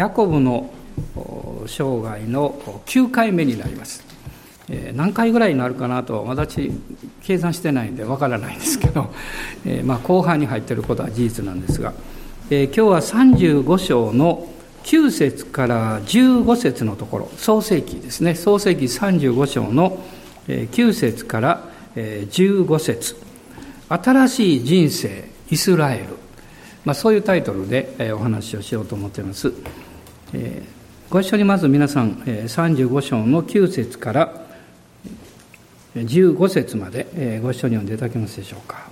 [0.00, 0.70] ヤコブの
[1.66, 4.02] 生涯の9回目になります。
[4.94, 6.70] 何回ぐらいになるかなと私
[7.22, 9.12] 計算してないんでわからないんですけど、
[9.66, 11.92] えまあ、後半に入っていることは事実なんですが、
[12.50, 14.48] え今日は35章の
[14.84, 18.34] 9節から15節のところ創世記ですね。
[18.34, 20.02] 創世記35章の
[20.48, 21.64] 9節から
[21.94, 23.16] 15節。
[23.90, 26.16] 新しい人生イスラエル、
[26.86, 29.52] まあ、そういうタイトルでお話をしようと思っています、
[30.32, 30.62] え
[31.08, 34.46] ご一緒にまず皆さん35章の9節から
[35.96, 38.88] 15節までご一緒に読んでいただけますでしょうか。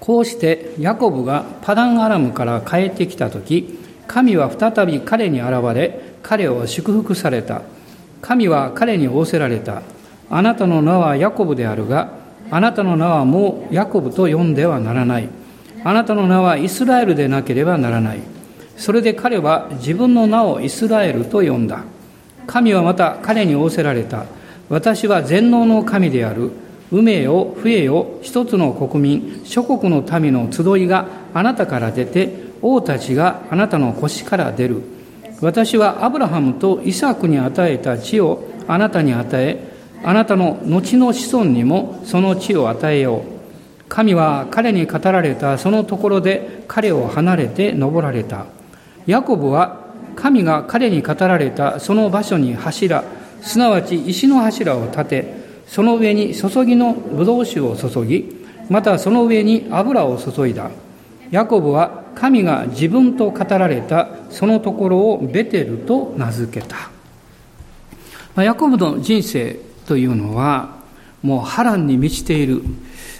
[0.00, 3.78] こうしてヤコブがパダンアラムから帰ってきた時
[4.08, 7.62] 神は再び彼に現れ彼を祝福された。
[8.20, 9.82] 神は彼に仰せられた。
[10.28, 12.12] あなたの名はヤコブであるが
[12.50, 15.28] あなたの名はもうヤコブと呼んではならない。
[15.84, 18.39] あなたの名はイスラエルでなければならない。
[18.80, 21.84] それで彼は自分の名をイスラエルと呼んだ。
[22.46, 24.24] 神はまた彼に仰せられた。
[24.70, 26.50] 私は全能の神である。
[26.90, 34.80] 海へよ冬よ一つの国民諸国の民の集いがあなたから出て王たちがあなたの腰から出る。
[35.42, 39.62] 私はアブラハムとイサクに与えた地をあなたに与え
[40.02, 43.22] あなたの後の子孫にもその地を与えよう。
[43.90, 48.46] 神は彼に語られたそのところで彼を離れて登られた。
[49.06, 49.80] ヤコブは
[50.16, 53.04] 神が彼に語られたその場所に柱
[53.42, 55.34] すなわち石の柱を立て
[55.66, 60.70] その上に注ぎのブドウ酒を注ぎまたその上に油を注いだ
[61.30, 66.90] ヤコブは神が自分と語られたそのところをベテルと名付けた。
[68.42, 70.80] ヤコブの人生というのは
[71.22, 72.62] もう波乱に満ちている、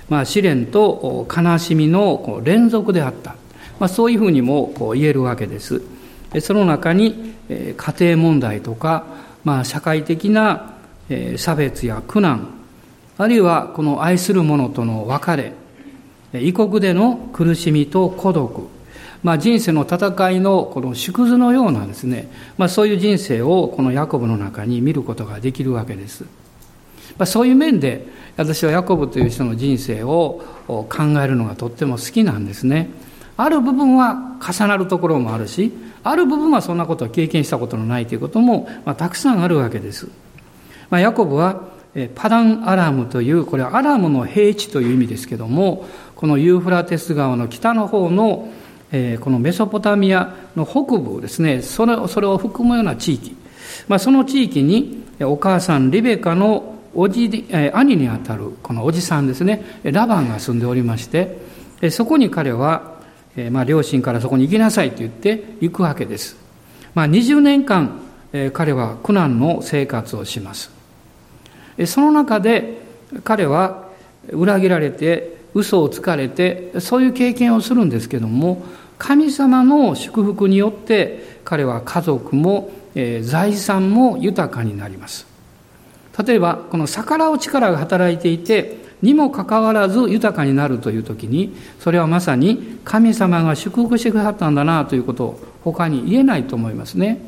[0.08, 3.36] まあ、試練と悲しみの連続であった。
[3.80, 5.82] まあ、そういうふうにもこう言えるわけです。
[6.40, 9.04] その中に家庭問題とか、
[9.42, 10.74] まあ、社会的な
[11.36, 12.50] 差別や苦難、
[13.18, 15.52] あるいはこの愛する者との別れ、
[16.34, 18.68] 異国での苦しみと孤独、
[19.24, 26.24] まあ、人生の戦いのこの縮図のようなですね、まあ、そういう人生をこのヤコブの中に見ることができるわけです。
[27.18, 30.86] まあ、そういう面で私はヤコブという人の人生を考
[31.22, 32.88] えるのがとっても好きなんですね。
[33.42, 40.08] ある部分は重なるところもあるし、ある部分はそんなことを経験したことのないということも、まあ、たくさんあるわけです。
[40.88, 41.62] まあ、ヤコブは
[42.14, 45.86] パダンアラムという、これはアラムの平地という意味ですけども、
[46.16, 48.50] このユーフラテス川の北の方の
[48.92, 53.36] えこのメソポタミアの北部ですねそれそれを含むような地域、
[53.88, 61.38] まあ、その地域にお母さんリベカのおじ、え兄にあたるこのおじさんですねラバンが住んでおりまして
[61.90, 62.99] そこに彼は、
[63.36, 66.36] えまあ、両親からそこに行きなさいと言って行くわけです、
[66.94, 68.00] まあ、20年間、
[68.32, 70.70] え彼は苦難の生活をします。
[71.86, 72.78] その中で
[73.24, 73.88] 彼は
[74.30, 78.62] 裏切られて嘘をつかれてそういう経験をするんですけども
[78.98, 85.26] 神様の祝福によって彼は家族も、え財産も豊かになります。
[86.26, 97.20] 例えばこの逆らう力が働いていてにもかかわらず豊かになるという時にそれはまさに神様が祝福してくださったんだなということを他に言えないと思いますね。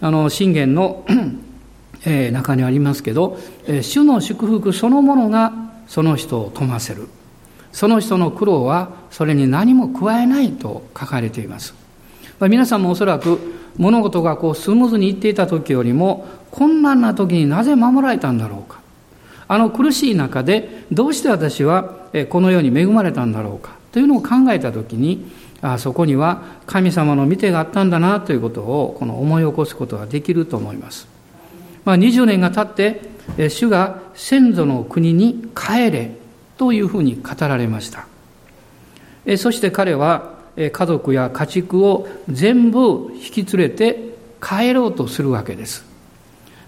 [0.00, 1.04] あの信玄の
[2.04, 5.52] え中にありますけど、え主の祝福そのものが
[5.86, 7.06] その人を富ませる
[7.72, 11.74] その人の苦労はそれに何も加えないと書かれています。
[12.38, 13.38] まあ、皆さんもおそらく
[13.78, 18.81] 物事がこうスムーズにいっていた時よりも困難な時になぜ守られたんだろうか。
[19.52, 23.76] あの苦しい中でどうして私はこのように恵まれたんだろうか？
[23.92, 25.30] というのを考えた時に
[25.60, 31.06] あそこには神様の見てがあったんだなということをこの思い起こすことができると思います。
[31.84, 32.74] まあ、20年が経っ
[33.36, 36.12] て主が先祖の国に帰れ
[36.56, 38.06] というふうに語られました。
[39.36, 45.84] そして彼は家族や家畜を全部引き連れて帰ろうとするわけです。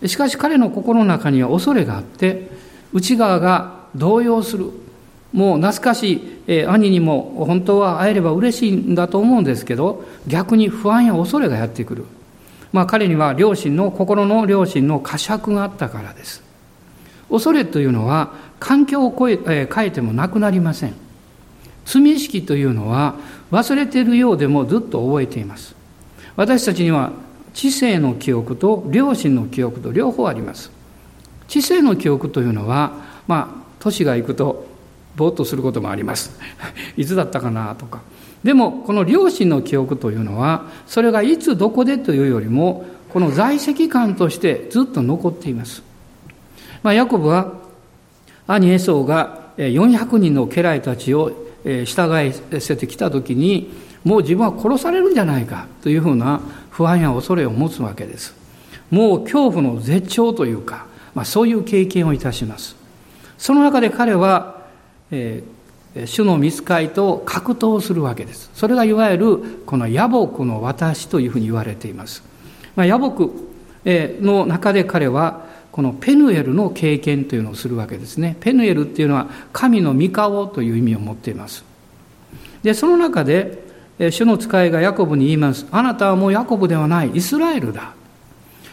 [0.05, 2.53] しかし彼の心の中には恐れがあって、
[2.95, 4.71] 内側が動揺する。
[5.35, 12.07] もう懐かしい兄にも本当は会えれば嬉しいんだと思うんですけど、逆に不安や恐れがやってくる。
[12.73, 16.45] まあ彼には両親の、心の両親の呵責があったからです。
[17.31, 20.95] 恐れというのは環境を変え変えてもなくなりません
[21.85, 23.17] 罪意識というのは
[23.51, 25.75] 忘れているようでもずっと覚えています
[26.37, 27.13] 私たちには
[27.53, 30.71] 知性の記憶と良心の記憶と両方あります
[31.49, 32.93] 知性の記憶というのは
[33.27, 34.67] まあ年がいくと
[35.17, 36.39] ぼーっとすることもあります。
[36.97, 38.01] いつだったかなとか。
[38.43, 45.83] でもこの両親の記憶というのはそれがいつどこでというよりもこの在籍感としてずっと残っています、
[46.83, 47.55] まあ、ヤコブは
[48.47, 51.33] 兄エソーが400人の家来たちを
[51.65, 53.73] 従いせてきた時に
[54.05, 56.41] もう自分は殺されるんじゃないかというふうな
[56.71, 58.35] 不安や恐れを持つわけです。
[58.91, 62.77] もう恐怖の絶頂というか、まあ、そういう経験をいたします。
[63.39, 64.63] その中で彼は、
[65.11, 68.51] えー、主の見つかりと格闘するわけです。
[68.55, 72.23] それがいわゆるこの野木の私というふうに言われています、
[72.75, 73.31] まあ、野木
[73.87, 78.37] の中で彼はこのペヌエルの経験というのをするわけですね。
[78.41, 81.65] ペヌエルっていうのは神の御顔という意味を持っています。
[82.63, 83.63] でその中で
[84.11, 85.67] 主の使いがヤコブに言います。
[85.71, 87.11] あなたはもうヤコブではない。
[87.11, 87.93] イスラエルだ。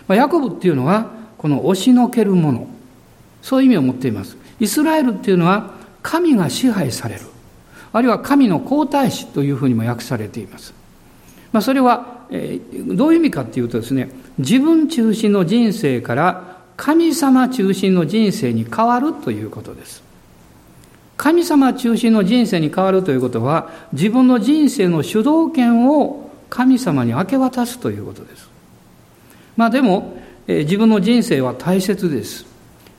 [0.09, 2.67] ヤコブっていうのはこの押しのけるもの
[3.41, 4.37] そういう意味を持っています。
[4.59, 5.71] イスラエルっていうのは
[6.03, 7.21] 神が支配される。
[7.93, 10.73] あるいは神の皇太子というふうにも訳されています、
[11.51, 20.03] まあ、それは、え、どういう意味かっていうとですね自分中心の人生から神様中心の人生に変わるということです。
[21.17, 28.49] 神様中心の人生に変わるということは自分の人生の主導権を神様に明け渡すということです。
[29.57, 32.51] まあでも、自分の人生は大切です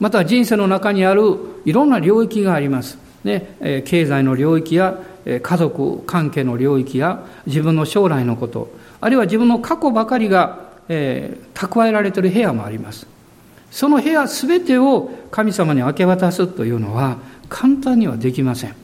[0.02, 2.98] また人生の中にあるいろんな領域があります。
[3.22, 13.06] ね、経済の領域や家族関係の領域や自分の将来のこと、あるいは自分の過去ばかりが、え、蓄えられている部屋もあります。
[13.70, 17.18] その部屋すべてを神様に明け渡すというのは
[17.48, 18.74] 簡単にはできません。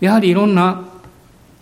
[0.00, 0.82] やはりいろんな、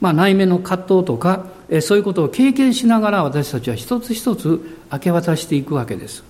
[0.01, 1.45] まあ、内面の葛藤とか、
[1.81, 6.25] そういうことを経験しながら私たちは一つ一つ明け渡していくわけです。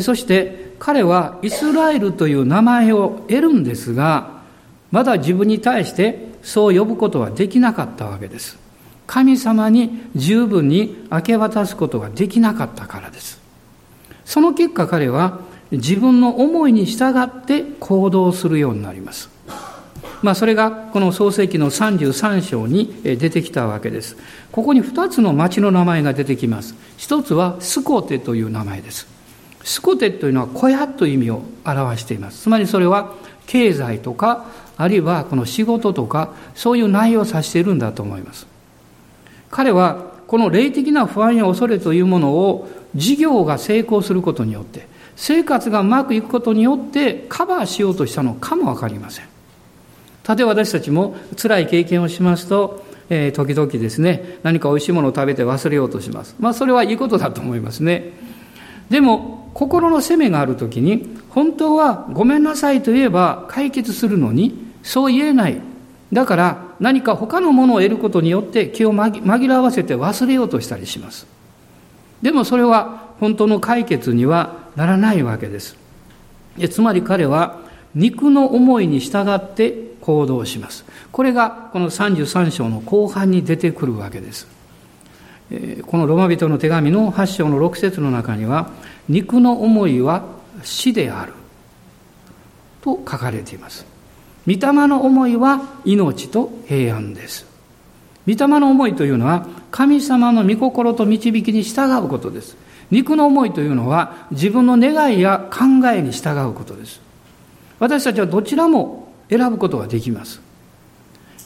[0.00, 4.42] そして彼はイスラエルという名前を得るんですが、
[4.90, 8.58] まだ自分に対してそう呼ぶことはできなかったわけです。
[9.06, 13.40] 神様に十分に明け渡すことができなかったからです。
[14.24, 15.40] その結果彼は
[15.70, 19.30] 自分の思いに従って行動するようになります。
[20.22, 24.16] まあ、それがこの創世記の33章に出てきたわけです。
[24.52, 26.76] ここに2つの町の名前が出てきます。
[26.96, 29.08] 一つはスコテという名前です。
[29.64, 32.42] スコテというのは小屋という意味を表しています。
[32.42, 33.14] つまりそれは
[33.46, 34.46] 経済とか、
[34.76, 38.46] あるいはこの仕事とか、そういう内容を指しているんだと思います。
[39.50, 44.86] 彼はこの霊的な不安や恐れというものを事業が成功することによって、
[45.16, 49.31] 生活がうまくいくことによってカバーしようとしたのかもわかりません。
[50.28, 56.36] 例え私たちも辛い経験をしますと、えー、時々ですね、何か美味しいものを食べて忘れようとします。
[56.38, 58.12] まあそれはいいことだと思いますね。
[58.90, 65.60] でも心の責めがある時に本当はごめんなさいと言えば解決するのにそう言えない
[66.12, 71.26] だから何か他のものを得ることによって気を紛らわせて忘れようとしたりします
[72.20, 75.76] でもそれは本当の解決にはならないわけです
[76.70, 77.60] つまり彼は
[77.94, 80.84] 肉の思いに従って行動します。
[81.10, 84.46] これがこの33章の後半に出てくるわけです。
[85.86, 88.70] このロマ人の手紙の8章の6節の中には
[89.08, 90.24] 肉の思いは
[90.62, 91.32] 死である
[92.82, 93.86] と書かれています。
[94.46, 97.46] 御霊の思いは命と平安です。
[98.26, 102.56] 御霊の思いというのは神様の御心と導きに従うことです。
[102.90, 107.00] 肉の思いというのは自分の願いや考えに従うことです。
[107.78, 109.01] 私たちはどちらも
[109.36, 110.40] 選ぶことができます。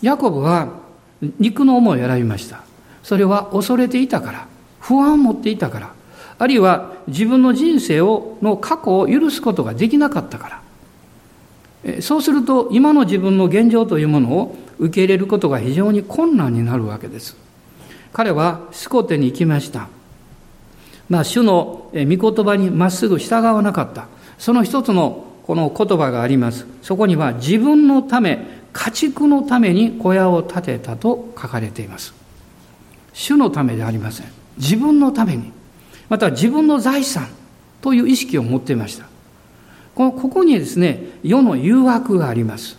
[0.03, 0.69] ヤコブは
[1.39, 2.63] 肉の思いを選びました。
[3.03, 4.47] それは恐れていたから
[4.81, 5.93] 不安を持っていたから
[6.39, 10.61] あるいは自分の人生をの過去を許すことができなかったか
[11.85, 12.03] ら。
[12.03, 17.37] そうすると今の自分の現状というものを受け入れることが非常に困難になるわけです。
[18.13, 19.89] 彼はスコテに行きました。
[21.09, 24.09] まあ主の御言葉にまっすぐ従わなかった。
[24.37, 26.67] その一つのこの言葉があります。
[26.83, 32.15] そこには自分のため家畜のために小屋を建てたと書かれています。
[33.13, 34.27] 主のためでありません。
[34.59, 35.53] 自分のために。
[36.09, 37.29] また自分の財産
[37.81, 39.07] という意識を持っていました。
[39.95, 42.77] このここにですね、世の誘惑があります。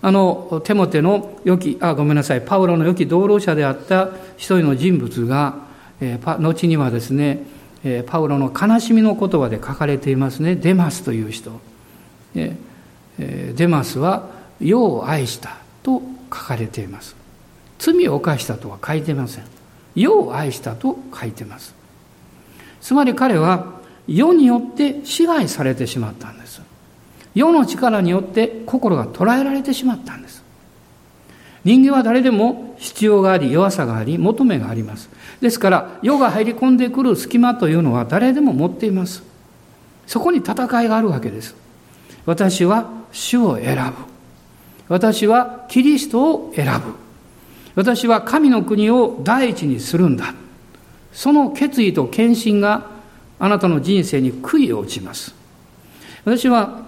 [0.00, 5.56] あの、テモテの良き、あ、ごめんなさい、パウロの良き同労者であった一人の人物が、
[6.00, 7.44] えー、後にはですね、
[7.84, 10.56] え、パウロの悲しみの言葉で書かれていますね。
[10.56, 11.52] デマスという人。
[12.34, 12.56] え、
[13.18, 14.28] デマスは
[14.60, 17.14] 世を愛したと書かれています。
[17.78, 19.44] 罪を犯したとは書いてません。
[19.94, 21.74] 世を愛したと書いてます。
[22.80, 23.66] つまり彼は
[24.08, 26.62] 世によって支配されてしまったんです。
[27.34, 30.42] 世の力によって心が捉えられてしまったんです。
[31.64, 35.08] 人間は誰でも必要があり、弱さがあり、求めがあります。
[35.44, 39.22] ですから、世が入り込んでくる隙間というのは誰でも持っています。
[40.06, 41.54] そこに戦いがあるわけです。
[42.24, 43.92] 私は主を選ぶ。
[44.88, 46.94] 私はキリストを選ぶ。
[47.74, 50.32] 私は神の国を第一にするんだ。
[51.12, 52.86] その決意と献身が
[53.38, 55.34] あなたの人生に悔いを打ちます。
[56.24, 56.86] 私は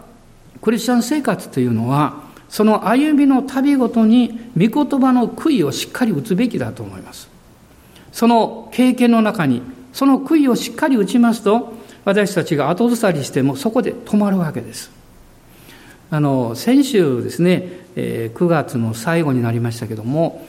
[0.62, 7.35] クリスチャン生活というのはその歩みの旅ごとに御言葉の悔いをしっかり打つべきだと思います。
[8.16, 9.60] その経験の中に
[9.92, 11.74] その悔いをしっかり打ちますと
[12.06, 14.90] 私たちが後ずさりしてもそこで止まるわけです。
[16.10, 20.46] あの先週ですね9月の最後になりましたけども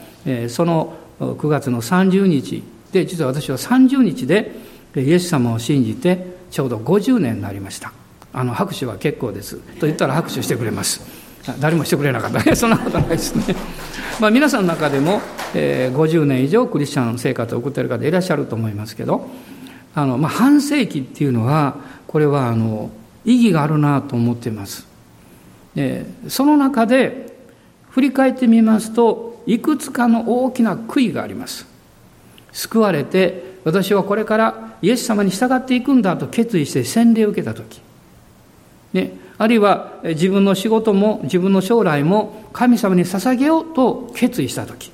[0.48, 4.50] その9月の30日で実は私は30日で
[4.96, 7.92] イエス様を信じてちょうど50年になりました。
[8.32, 9.56] あの拍手は結構です。
[9.78, 11.17] と言ったら拍手してくれます。
[11.58, 12.40] 誰もしてくれなかった。
[12.56, 13.54] そんなことないですね。
[14.20, 15.20] まあ皆さんの中でも、
[15.54, 19.28] えー、50年以上クリスチャン生活を送っている方いらっしゃると思いますけど
[19.94, 21.76] あの、まあ、半世紀っていうのは
[22.06, 22.90] これはあの
[23.24, 24.86] 意義があるなと思っています、
[25.76, 27.36] えー、その中で
[27.90, 31.66] 振り返ってみますといくつかの大きな悔いがあります。
[32.52, 37.80] 救われて私はこれからイエス様に従っていくんだと決意して洗礼を受けた時、
[38.92, 44.90] ね、あるいは自分の仕事も自分の将来も神様に捧げようと決意した時、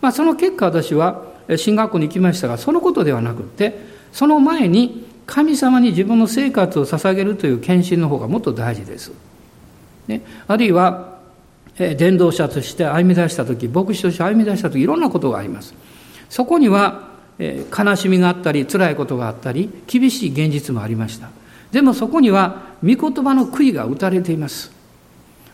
[0.00, 1.22] まあ、その結果私は
[1.56, 3.78] 進学校に行きましたがそのことではなくて
[4.12, 9.12] その前に神様に自分の生活を捧げるという献身の方がもっと大事です。
[10.08, 11.20] ね、あるいは
[11.76, 15.74] 伝道者として歩み出した時牧師として歩み出した時いろんなことがあります。
[16.28, 17.10] そこには
[17.40, 21.30] 悲しみがあったり辛いことがあったり厳しい現実もありました
[21.72, 24.72] でもそこには御言葉の杭が打たれています。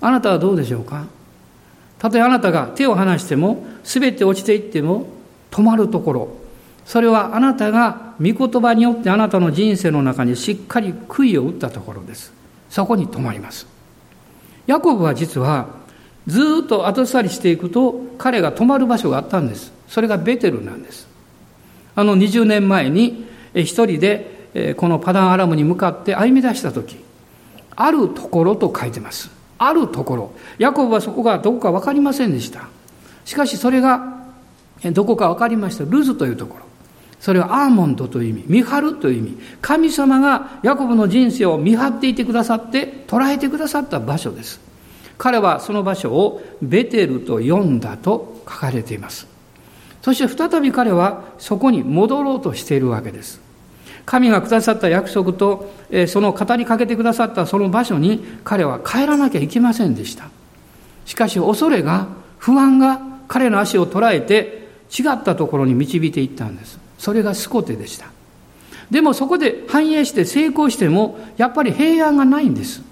[0.00, 1.06] あなたはどうでしょうか？
[1.98, 5.06] たとえあなたが手を離しても全て落ちていっても
[5.50, 6.28] 止まるところ。
[6.84, 12.32] それはあなたが御言葉によってあなたの人生の中にしっかり杭を打ったところです。
[12.70, 13.66] そこに止まります。
[14.66, 15.68] ヤコブは実は
[16.26, 19.72] ずっと後去りしていくと彼が止まる場所があったんです。
[19.88, 21.08] それがベテルなんです。
[21.94, 24.35] あの20年前に一人で
[24.76, 26.96] このパダンアラムに向かって歩み出した時
[27.74, 29.30] あるところと書いてます。
[29.58, 30.32] あるところ。
[30.58, 32.68] ヤコブはそこがどこか分かりませんでした。
[33.24, 34.16] しかしそれが
[34.92, 35.84] どこか分かりました。
[35.84, 36.66] ルズというところ。
[37.20, 38.44] それはアーモンドという意味。
[38.46, 39.38] 見張るという意味。
[39.60, 44.60] 神様がヤコブの人生を見張っていてくださって捉えてくださった場所です。
[45.18, 49.26] 彼はその場所をベテルと呼んだと書かれています。
[50.02, 53.45] そして再び彼はそこに戻ろうとしているわけです。
[54.06, 55.70] 神がくださった約束と、
[56.06, 60.30] その語りかけてくださったその場所に彼は帰らなきゃいけませんでした。
[61.04, 62.06] しかし恐れが、
[62.38, 66.78] 不安が彼の足を捉えて違ったところに導いていったんです。
[66.98, 68.06] それがスコテでした。
[68.90, 72.82] でもそこで繁栄して成功しても、やっぱり平安がないんです。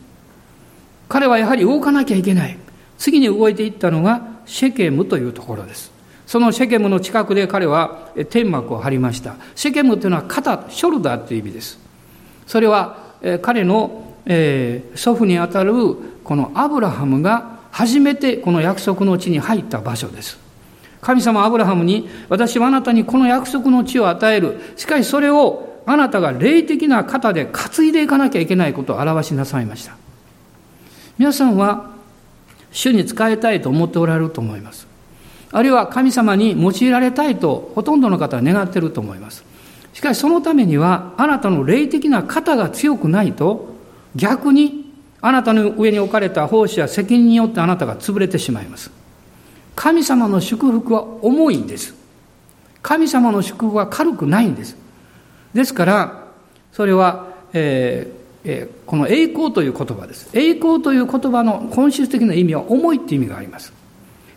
[1.08, 2.58] 彼はやはり動かなきゃいけない。
[2.98, 5.93] 次に動いていったのがシェケムというところです。
[6.26, 9.36] そのシェケムの近くで彼は天幕を張りました。
[9.54, 11.78] シェケムというのは肩、ショルダーという意味です。
[12.46, 12.96] それは
[13.42, 14.14] 彼の
[14.94, 15.72] 祖父にあたる
[16.24, 20.38] このアブラハムが初めてこの約束の地に入った場所です。
[21.00, 24.60] 神様アブラハムに私はあなたにこの約束の地を与える。
[24.76, 29.96] しかしそれをあなたが霊的な肩で担いでいかなきゃいけないことを表しなさいました。
[31.18, 31.90] 皆さんは
[32.72, 34.86] 主に仕えたいと思っておられると思います。
[35.54, 39.44] あるいは神様に用いられたいとほとんどの方は願っていると思います。
[39.92, 43.68] しかしそのためにはあなたの霊的な肩が強くないと
[44.16, 48.90] 逆にあなたの上に置かれた奉仕や責任によってあなたが潰れてしまいます。
[49.76, 51.94] 神様の祝福は重いんです。
[52.82, 54.76] 神様の祝福は軽くないんです。
[55.54, 56.26] ですから、
[56.72, 60.28] それは、えーえー、この栄光という言葉です。
[60.32, 63.72] 栄光という言葉の本質的な意味は重いっていう意味があります。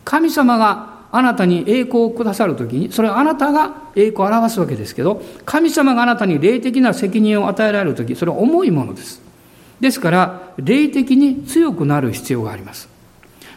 [0.05, 9.21] 神様があなたに栄光をくださるときに、それはあなたが栄光を表すわけですけど、神様があなたに霊的な責任を与えられるとき、それは重いものです。
[9.79, 12.89] ですから、霊的に強くなる必要があります。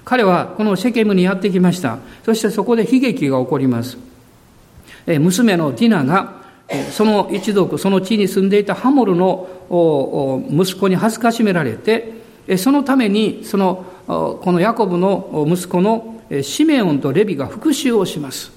[0.04, 1.98] 彼はこのシェケムにやってきました。
[2.24, 3.98] そしてそこで悲劇が起こります。
[5.06, 6.40] 娘のディナが、
[6.92, 9.48] その一族、その地に住んでいたハモルの
[10.50, 12.12] 息子に恥ずかしめられて、
[12.58, 18.52] そのために、その、このヤコブの息子のシメオンとレビが復讐をします。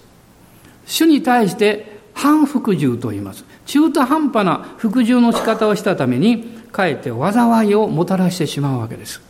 [0.85, 3.45] 主に対して反服従と言います。
[3.65, 9.21] 中途半端な服従の仕方をしたために、かえって災いをもたらしてしまうわけです。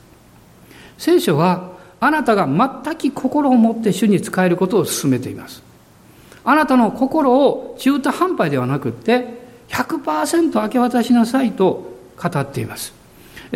[0.98, 5.64] 聖書は、あなたが全く心を持って主に仕えることを進めています。
[6.44, 12.94] あなたの心を中途半端ではなくって100%明け渡しなさいと語っています。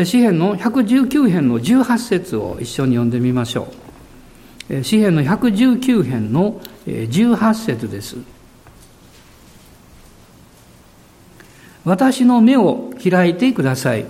[0.05, 3.86] 詩篇の119編の18節を一緒に読んでみましょう。
[4.83, 8.17] 詩篇の119編の18節です。
[11.85, 14.05] 私の目を開いてください。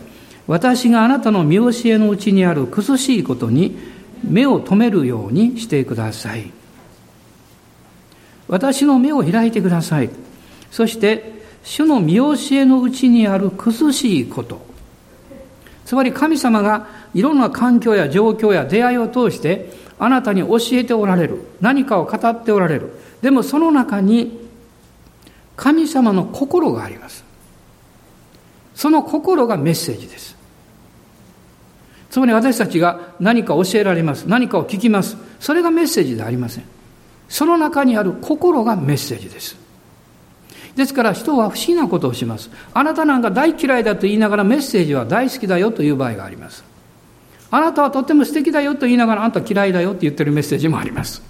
[0.47, 3.77] 私があなたの見教えのうちにある苦しいことに
[4.23, 6.51] 目を留めるようにしてください。
[8.47, 10.09] 私の目を開いてください。
[10.71, 14.65] そして、主の見教えのうちにある苦しいこと。
[15.85, 21.41] つまり神様がいろんな環境や状況や出会いを通してあなたに教えておられる。
[21.59, 22.91] 何かを語っておられる。
[23.21, 24.47] でもその中に
[25.55, 27.23] 神様の心があります。
[28.75, 30.37] その心がメッセージです。
[32.09, 34.25] つまり私たちが何か教えられます。
[34.27, 35.17] 何かを聞きます。
[35.39, 36.63] それがメッセージではありません。
[37.27, 39.57] その中にある心がメッセージです。
[40.75, 42.51] ですから人は不思議なことをします。
[42.73, 46.63] あなたなんか大嫌いだと言いながらメッセージは大好きだよという場合があります。
[47.49, 51.21] あなたはとっても素敵だよと言いながらあんた嫌いだよって言ってるメッセージもあります。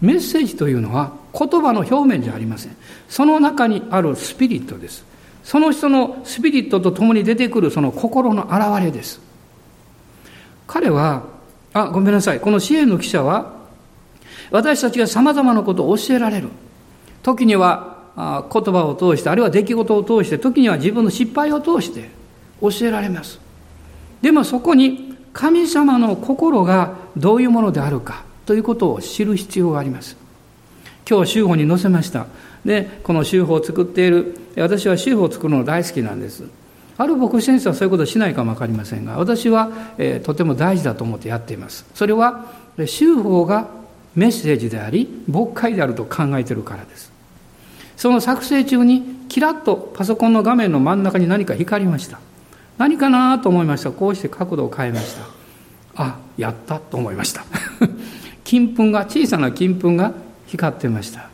[0.00, 2.76] メッセージというのは言葉の表面じゃありません。
[3.08, 5.04] その中にあるスピリットです。
[5.44, 9.20] その人のスピリットと共に出てくるその心の表れです。
[10.66, 11.22] 彼は、
[11.72, 12.40] あ、ごめんなさい。
[12.40, 13.54] この支援の記者は
[14.50, 16.48] 私たちが様々なことを教えられる。
[17.22, 17.96] 時には
[18.52, 22.10] 言葉を通して、あるいは出来事を通して、時には自分の失敗を通して
[22.60, 23.38] 教えられます。
[24.20, 25.05] でもそこに
[25.36, 30.16] 神様の心がどういうものであるかということを知る必要があります。
[31.08, 32.26] 今日、修法に載せました。
[32.64, 36.44] で、この修法を作っている、私は修法を作るの大好きなんです。
[36.98, 41.84] ある牧師先生はそういうことしないかもわかりませんが、私は、えー、とても大事だと思ってやっています。
[41.94, 42.46] それは、
[42.86, 43.68] 修法が
[44.16, 47.12] メッセージであり牧会であると考えているからです
[47.96, 52.18] その作成中にキラッとパソコンの画面の真ん中に何か光りました
[52.78, 53.90] 何かなと思いました。
[53.90, 56.02] こうして角度を変えました。
[56.02, 57.44] あやったと思いました。
[58.44, 60.12] 金粉が小さな金粉が
[60.46, 61.28] 光ってました。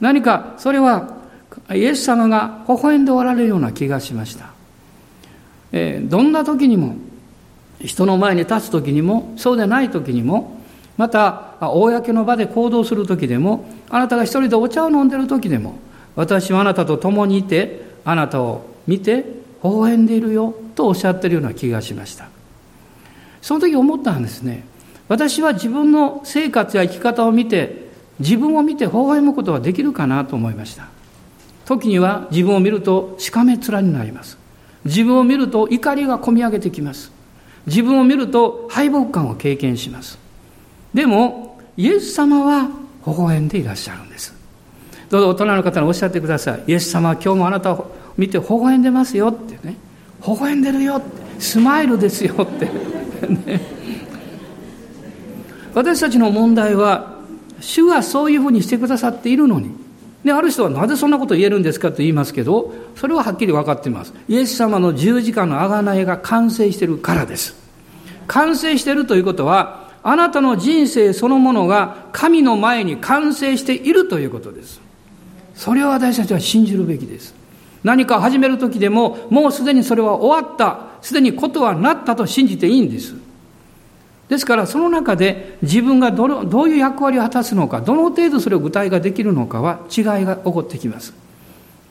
[0.00, 1.20] 何かそれは
[1.72, 4.50] イエス様が微笑んでおられるような気がしました、
[5.72, 6.96] えー、どんな時にも
[7.80, 10.58] 人の前に立つ時にもそうでない時にも
[10.96, 15.78] また公の場で行動する時でもあなたが一人でお茶を飲んでる時でも
[16.14, 19.24] 私はあなたと共にいてあなたを見て
[19.62, 22.28] 微笑んでいるよとおっしゃってるような気がしました。
[23.42, 24.64] その時思ったんですね。
[25.08, 30.88] 私は自分の生活や生き方を見て自分を見て微笑むことはできるかなと思いました。
[31.64, 34.38] 時には自分を見るとしかめ面になります。
[34.84, 37.12] 自分を見ると怒りがこみ上げてきます。
[37.66, 40.18] 自分を見ると敗北感を経験します。
[40.94, 42.68] でも、イエス様は
[43.06, 44.34] 微笑んでいらっしゃるんです。
[45.10, 46.62] どうぞ大人の方におっしゃってください。
[46.66, 49.76] イエス様は今日もあなたを見て微笑んでますよってね。
[50.26, 51.20] 微笑んでるよって。
[51.40, 52.66] スマイルですよって。
[53.26, 53.60] ね、
[55.74, 57.18] 私たちの問題は、
[57.60, 59.70] 主はそういうふうにしてくださっているのに。
[60.24, 64.12] で、ある人はなぜそんなこと言えるんですかと言いますけど、それははっきり分かっています。
[64.28, 67.54] イエス様の十字架の贖いが完成しているからです。
[68.26, 74.80] 完成しているということは、あなたの人生そのものが神の前に完成しているということです。
[75.54, 77.39] それを私たちは信じるべきです。
[77.82, 83.14] 何か始める時でも、もうすでにそれは終わった、すでにことはなったと信じていいんです。
[84.28, 91.14] ですから、その中で自分がどのどういう役割を果たすのか、どの程度それを具体化できるのかは違いが起こってきます。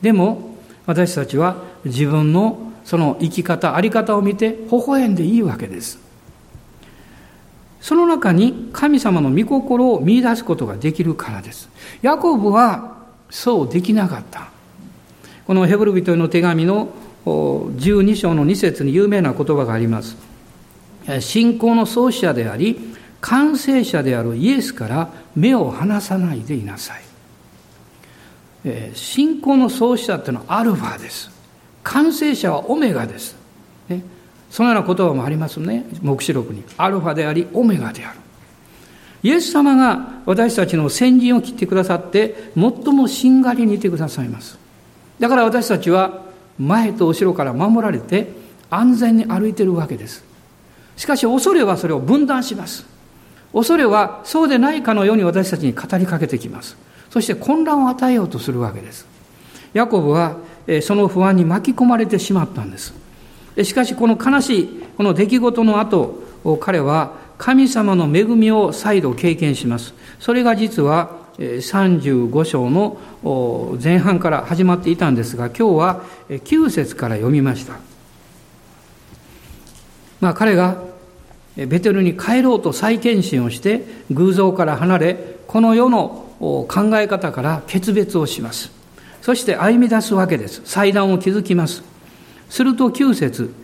[0.00, 5.98] でも、私たちは自分のその生き方、あり方を見て微笑んでいいわけです。
[7.80, 11.68] その中に神様の御心を見出すことができるからです。
[12.02, 12.96] ヤコブは
[13.30, 14.48] そうできなかった。
[15.50, 16.90] このヘブル人への手紙の
[17.26, 20.16] 12章の2節に有名な言葉があります。
[21.18, 22.78] 信仰の創始者であり、
[23.20, 27.02] 完成者であるイエスから目を離さないでいなさい。
[28.94, 31.28] 信仰の創始者っていうのはアルファです。
[31.82, 33.34] 完成者はオメガです。
[33.88, 34.04] ね
[34.50, 35.84] そのような言葉もありますね。
[36.00, 36.62] 黙示録に。
[36.76, 38.20] アルファであり、オメガである。
[39.24, 44.60] イエス様が私たちの先陣を切ってくださって、最もしんがりにいてくださいます。
[45.20, 46.22] だから私たちは
[46.58, 48.32] 前と後ろから守られて
[48.70, 50.24] 安全に歩いているわけです。
[50.96, 52.84] しかし恐れはそれを分断します。
[53.52, 56.76] 恐れはそうでないかのように私たちに語りかけてきます。
[57.10, 59.06] そして混乱を与えようとするわけです。
[59.74, 60.36] ヤコブは
[60.82, 62.94] その不安に巻き込まれてしまったんです。
[63.62, 66.22] しかしこの悲しいこの出来事の後
[66.60, 69.94] 彼は神様の恵みを再度経験します。
[70.18, 72.98] それが実は35章の
[73.82, 77.78] 前半から始まっていたんですが、今日は9節から読みました。
[80.20, 80.82] まあ彼が
[81.56, 88.70] ベテルに帰ろうと再献身をして偶像から離れ、この世の考え方から決別をします。
[89.22, 90.60] そして歩み出すわけです。
[90.64, 91.82] 祭壇を築きます。
[92.50, 93.54] すると9節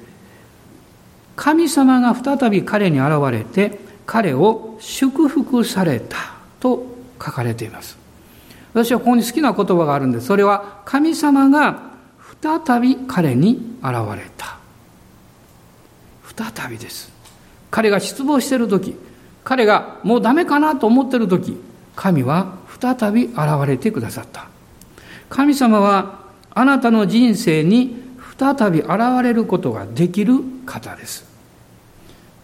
[1.35, 6.17] 神様が再び彼に現れて彼を祝福された
[6.61, 7.97] と書かれています。
[8.73, 10.27] 私はここに好きな言葉があるんです。
[10.27, 11.83] それは神様が
[12.43, 14.59] 再び彼に現れた。
[16.37, 17.11] 再びです。
[17.71, 18.97] 彼が失望している時
[19.45, 21.59] 彼がもうダメかなと思っている時
[21.95, 24.49] 神は再び現れてくださった。
[25.29, 27.97] 神様はあなたの人生に
[28.39, 28.91] 再び現
[29.23, 31.27] れることができる方です。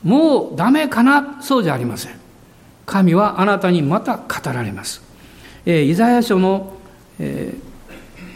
[0.03, 1.39] もうダメかな？
[1.43, 2.22] そうじゃありません。
[2.87, 5.03] 神はあなたにまた語られます。
[5.64, 6.77] えイザヤ書の、
[7.18, 7.55] え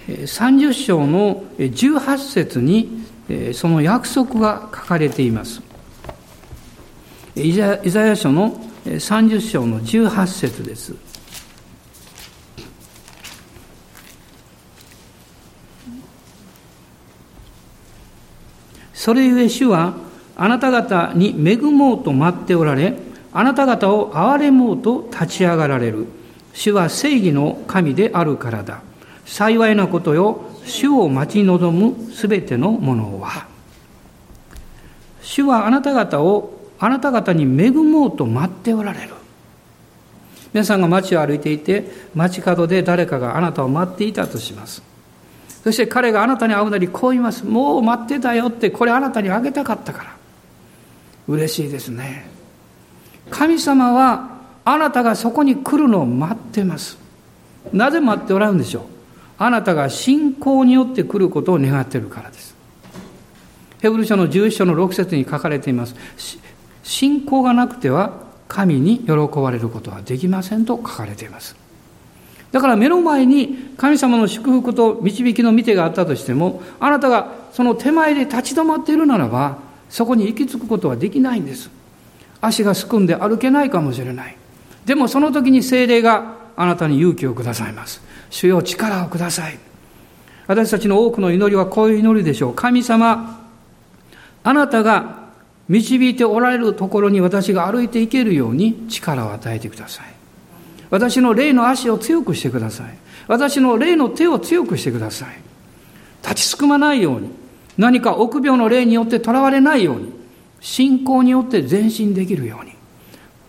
[0.08, 3.04] 30章の18節に
[3.54, 5.60] その約束が書かれています。
[7.34, 8.52] イザヤ書の
[8.84, 10.94] 30章の18節です。
[18.94, 19.94] それゆえ主は
[20.36, 22.96] あなた方に恵もうと待っておられ、
[23.38, 26.06] あなた方を憐れもうと立ち上がられる。
[26.54, 28.80] 主は正義の神であるからだ。
[29.26, 33.46] 幸いなことよ、主を待ち望むすべてのものは。
[35.20, 39.10] 主はあなた方を、あなた方に恵もうと待っておられる。
[40.54, 44.82] 皆さんが街を歩いていて、街角で誰かがあなたを待っていたとします。
[45.62, 47.44] そして彼があなたに会うなりこう言います。
[47.44, 50.16] もう待ってたよって、これあなたにあげたかったから。
[51.28, 52.35] 嬉しいですね。
[53.30, 56.98] 神様はあなたがそこに来るのを待ってます。
[57.72, 58.82] なぜ待っておられるんでしょう？
[59.38, 62.56] あなたが信仰によって来ることを願っているからです。
[63.80, 65.94] ヘブル書の11章の6節に書かれています。
[66.82, 71.56] 信仰がなくては神に喜ばれることはできませんと書かれています。
[72.52, 79.58] だから目の前に神様の祝福と導きの見てがあったとしても、あなたがその手前で立ち止まっているならば、
[79.90, 81.70] そこに行き着くことはできないんです。
[82.46, 84.36] 足がすくんで歩けないかもしれない。
[84.84, 88.00] でもその時に精霊があなたに勇気をくださいます。
[88.30, 89.58] 主よ力をください。
[90.46, 92.54] 私たちの多くの祈りはこういう祈りでしょう。
[92.54, 93.46] 神様、
[94.44, 95.26] あなたが
[95.68, 100.06] 導いておられるところに私が歩いていけるように力を与えてください。
[100.90, 102.86] 私の霊の足を強くしてください。
[103.26, 105.28] 私の霊の手を強くしてください。
[106.22, 107.30] 立ちすくまないように、
[107.76, 110.12] 何か臆病の霊によって囚われないように、
[110.60, 112.72] 信仰によって前進できるように。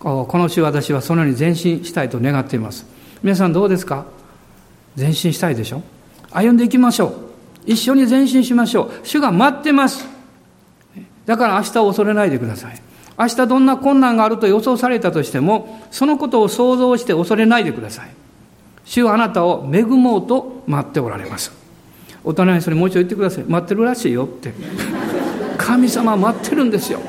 [0.00, 2.86] この週私はそのように前進したいと願っています。
[3.22, 4.06] 皆さんどうですか？
[4.96, 5.82] 前進したいでしょ？
[6.30, 7.12] 歩んでいきましょう。
[7.66, 8.90] 一緒に前進しましょう。
[9.02, 10.06] 主が待ってます。
[11.26, 12.80] だから明日を恐れないでください。
[13.18, 18.10] 明日どんな困難があると予想されたとしてもそのことを想像して恐れないでください。
[18.84, 21.52] 主はあなたを恵もうと待っておられます。
[22.22, 23.44] お隣にそれもう一度言ってください。
[23.44, 24.52] 待ってるらしいよって。
[25.58, 27.00] 神様待ってるんですよ。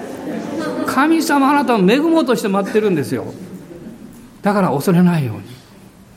[0.85, 3.25] 神様あなたを恵もうとして待ってるんですよ。
[4.41, 5.35] だから恐れないよ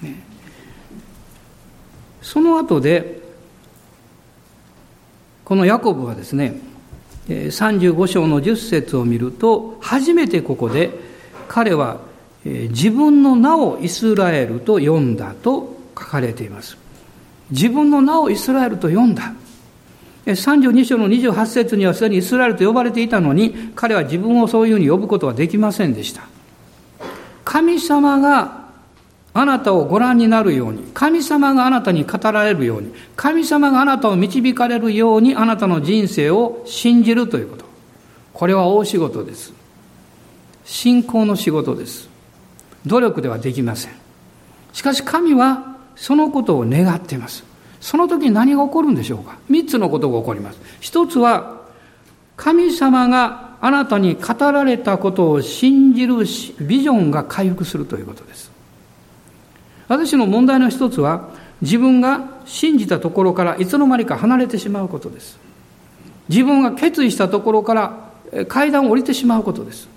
[0.02, 0.22] うに、ね、
[2.22, 3.20] その後で
[5.44, 6.58] このヤコブはですね
[7.28, 10.90] 35章の10節を見ると初めてここで
[11.48, 12.00] 彼は
[12.44, 16.76] 自分の名をイスラエルと呼んだと書かれています。
[17.50, 19.34] 自分の名をイスラエルと呼んだ。
[20.26, 26.22] 32章の28節にはすでにイスラエルと呼ばれていたのに、彼は自分をそういうふうに呼ぶことはできませんでした。
[27.44, 28.62] 神様が
[29.34, 37.64] あなたをご覧になるように、神様があなたに語られるように、神様があなたを導かれるように、あなたの人生を信じるということ。
[38.32, 39.52] これは大仕事です。
[40.64, 42.08] 信仰の仕事です。
[42.86, 43.92] 努力ではできません。
[44.72, 47.44] しかし神はそのことを願っています。
[47.82, 49.36] その時に何が起こるんでしょうか？
[49.48, 50.60] 三つのことが起こります。
[50.80, 51.60] 一つは、
[52.36, 58.50] 神様があなたに語られたことを信じるビジョンが回復するということです。
[59.88, 65.38] 私の問題の一つは、自分が信じたところからいつの間にか離れてしまうことです。
[66.28, 68.10] 自分が決意したところから
[68.48, 69.88] 階段を降りてしまうことです。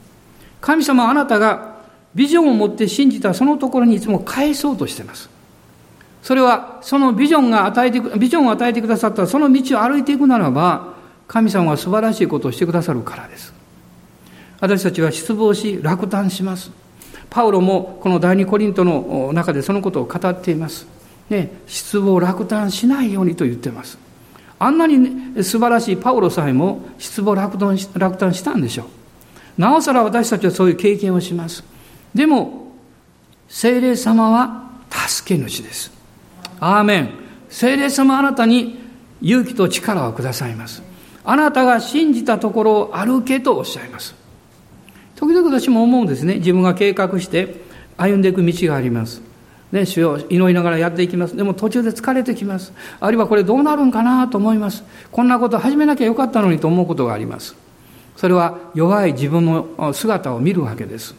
[0.59, 1.75] 神様あなたが
[2.15, 5.29] ビジョンを持って信じたそのところにいつも返そうとしています。
[6.25, 10.95] それは、そのビジョンが与えて、ビジョンを与えてくださったその道を歩いていくならば、
[11.27, 13.53] 神様は素晴らしいことをしてくださるからです。
[14.59, 16.71] 私たちは失望し落胆します。
[17.29, 20.88] パウロもこの第二コリントの中でそのことを語っています、
[21.29, 23.99] ね、失望落胆しないようにと言っています。
[24.57, 28.85] あんなに、ね、素晴らしいパウロさえも失望落胆落胆したんでしょ
[29.57, 29.61] う。
[29.61, 31.63] なおさら私たちはそういう経験をします。
[32.15, 32.71] でも
[33.47, 35.94] 精霊様は助け主です。
[36.59, 37.09] アーメン
[37.49, 38.79] 精霊様あなたに
[39.21, 40.83] 勇気と力をくださいます
[41.23, 44.15] あなたが信じたところを歩けとおっしゃいます
[45.15, 47.55] 時々私も思うんですね自分が計画して
[47.97, 49.21] 歩んでいく道があります
[49.71, 51.35] ね、主を祈りながらやっていきます。
[51.35, 52.71] でも途中で疲れてきます。
[52.99, 54.83] あるいはこれどうなるんかなと思います。
[55.11, 57.55] こんなこと始めなきゃよかったのにと思うことがあります。
[58.15, 61.15] それは弱い自分の姿を見るわけです。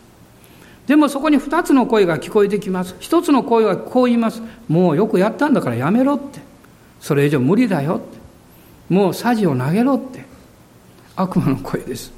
[0.87, 2.94] でもそこに二つの声が聞こえてきます。
[3.01, 4.40] 一つの声はこう言います。
[4.68, 6.40] もうよくやったんだからやめろって。
[7.01, 8.94] それ以上無理だよって。
[8.94, 10.25] もうさじを投げろって。
[11.16, 12.12] 悪魔の声です。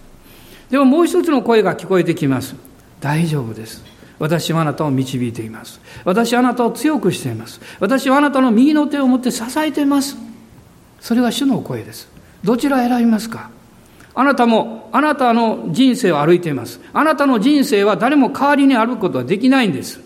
[0.70, 2.56] でももう一つの声が聞こえてきます。
[3.00, 3.82] 大丈夫です。
[4.18, 5.80] 私はあなたを導いています。
[6.04, 7.60] 私はあなたを強くしています。
[7.80, 10.16] 私はあなたの右の手を持って支えています。
[11.00, 12.08] それが主の声です。
[12.44, 13.50] どちら選びますか？
[14.18, 16.80] あなたもあなたの人生を歩いています。
[16.92, 20.00] あなたの人生は誰も代わりに歩くことはできないんです。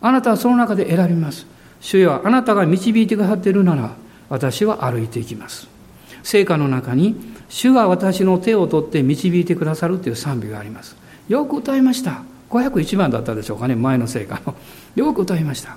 [0.00, 1.44] あなたはその中で選びます。
[1.82, 3.94] 主よあなたが導いてくださっているなら
[4.30, 5.68] 私は歩いていきます。
[6.22, 7.14] 聖歌の中に
[7.50, 10.96] 主が私の手を取って導いてくださるという賛美があります。
[11.28, 12.22] よく歌いました。
[12.48, 14.54] 501番だったでしょうかね、前の聖歌の。
[14.96, 15.76] よく歌いました。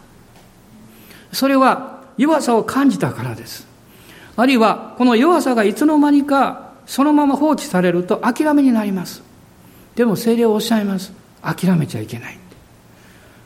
[1.33, 3.67] それは弱さを感じたからです。
[4.37, 9.23] あるいはこの弱さがいつの間にかそのまま放置されると諦めになります。
[9.95, 11.13] でも精霊をおっしゃいます。
[11.41, 12.37] 諦めちゃいけない。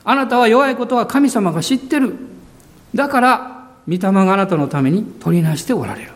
[0.04, 2.16] あなたは弱いことは神様が知ってる。
[2.94, 6.10] だから、御霊があなたのために取りなしておられる。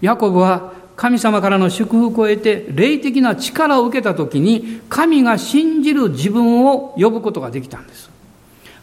[0.00, 8.10] ヤコブは神様からの祝福を得て、霊的な力を受けたときに、神が信じる自分を呼ぶことができたんです。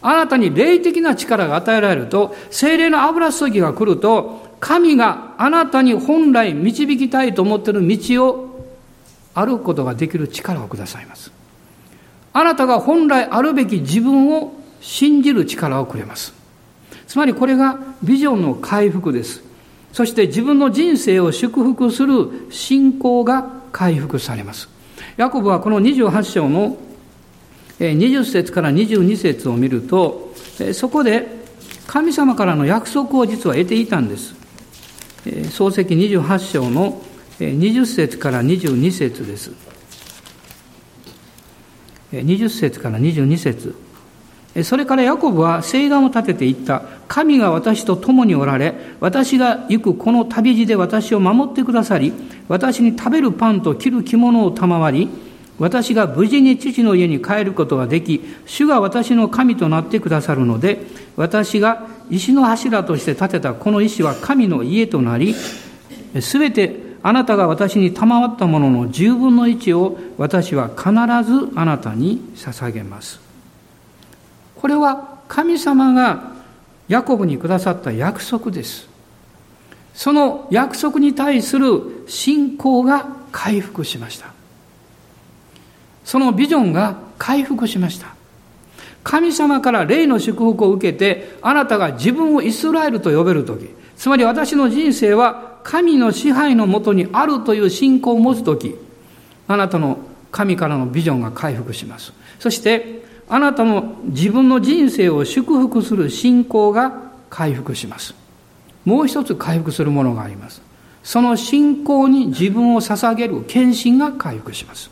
[0.02, 8.68] あなたに霊的な力が与えられると、精霊の油注ぎが来ると、神があなたに本来導きたいと思っている道を
[9.34, 11.32] 歩くことができる力をくださいます。
[12.32, 16.34] あなたが本来あるべき自分を信じる力をくれます。
[17.06, 19.42] つまりこれがビジョンの回復です。
[19.92, 24.68] そして自分の人生を祝福する信仰が回復されます。
[25.16, 26.76] ヤコブはこの28章の
[27.78, 30.34] 20節から22節を見ると、
[30.72, 31.26] そこで
[31.86, 34.39] 神様からの約束を実は得ていたんです。
[35.50, 37.02] 創世記28章の
[37.38, 39.52] 20節から22節です。
[42.12, 43.76] 20節から22節
[44.64, 46.82] それからヤコブは誓願を立てていった。
[47.06, 52.12] 神が私と共におられ、私が行くこの旅路で私を守ってくださり、
[52.48, 55.08] 私に食べるパンと着る着物を賜り、
[55.60, 60.80] 私が無事に父の家に帰ることができ、主が私の神となってくださるので、
[61.16, 65.34] 私が石の柱として建てたこの石は神の家となり、
[66.22, 70.90] すべてあなたが私に賜ったものの十分の一を私は必
[71.30, 73.20] ずあなたに捧げます。
[74.56, 76.32] これは神様が
[76.88, 78.88] ヤコブにくださった約束です。
[79.92, 84.39] その約束に対する信仰が回復しました。
[86.04, 88.14] そのビジョンが回復しました。
[89.02, 98.74] 神様から霊の祝福を受けて、あなたが自分をイスラエルと呼べるとき、つまり私の人生は神の支配のもとにあるという信仰を持つとき、
[99.48, 99.98] あなたの
[100.30, 102.12] 神からのビジョンが回復します。
[102.38, 106.92] そして、あなたの自分の人生を祝福する信仰が
[107.30, 108.14] 回復します。
[108.84, 110.62] もう一つ回復するものがあります。
[111.02, 114.90] その信仰に自分を捧げる献身が回復します。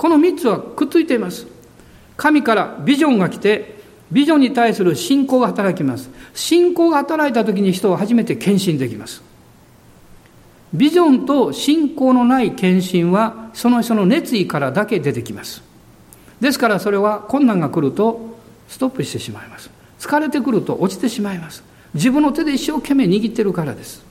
[0.00, 1.46] この三つはくっついています。
[2.16, 6.08] 神からビジョンが来て、ビジョンに対する信仰が働きます。
[6.32, 9.22] 信仰が働いた時に人は初めて献身できます。
[10.72, 15.62] ビジョンと信仰のない献身は、その人の熱意からだけ出てきます。
[16.40, 19.68] ですからそれは困難が来るとストップしてしまいます。
[19.98, 21.62] 疲れてくると落ちてしまいます。
[21.92, 24.02] 自分の手で一生懸命握ってるからです。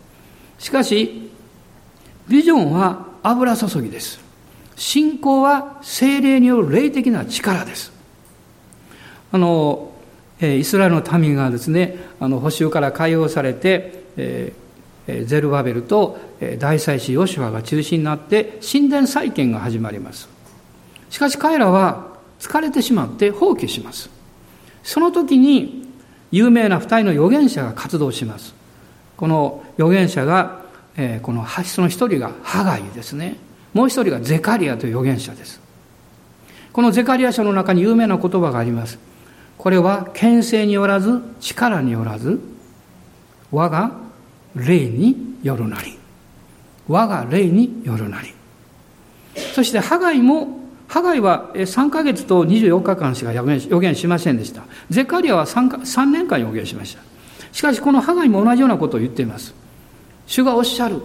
[0.60, 1.32] しかし、
[2.28, 4.29] ビジョンは油注ぎです。
[4.80, 7.92] 信仰は精霊による霊的な力です。
[9.32, 9.92] あの、
[10.40, 16.18] えイスラエルの民がですね、あの、補修から解放されて、えー、ゼルバベルと
[16.60, 20.30] 大祭司ヨシュアが中心になって神殿再建が始まります。
[21.10, 22.08] しかし彼らは
[22.40, 24.10] 疲れてしまって放棄します。
[24.84, 25.90] その時に
[26.32, 28.56] 有名な二人の預言者が活動します。
[29.18, 30.62] この預言者が、
[30.96, 33.49] え、このその一人がハガイですね。
[33.74, 35.62] もう一人がゼカリアという預言者です。
[36.72, 39.00] このゼカリア書の中に有名な言葉があります。
[39.58, 42.40] これは牽制によらず、力によらず、
[43.52, 43.92] 我が
[44.56, 45.98] 霊によるなり。
[46.88, 48.34] 我が霊によるなり。
[49.54, 54.64] そして、ハガイも、ハガイは3ヶ月と24日間しか予言しませんでした。
[54.90, 57.04] ゼカリアは 3, 3年間予言しました。
[57.52, 59.54] しかし、このハガイも同じようなことを言っています。
[60.26, 61.02] 主がおっしゃる。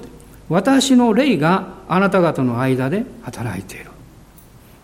[0.49, 3.91] 私の霊があなた方の間で働いている。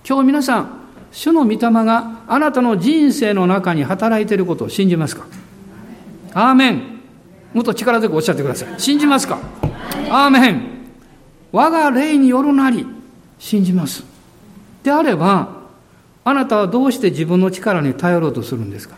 [0.09, 0.81] 今日皆さん、
[1.13, 5.27] 主の御霊があなたの人生の中に働いていることを信じますか？
[6.33, 7.01] アーメン。
[7.53, 8.81] もっと力強くおっしゃってください。
[8.81, 9.39] 信じますか？
[10.09, 10.63] アーメン。
[11.53, 12.87] 我が霊によるなり、
[13.39, 14.05] 信じます。
[14.83, 15.61] であれば、
[16.25, 18.97] あなたはどうして自分の力に頼ろうとするんですか？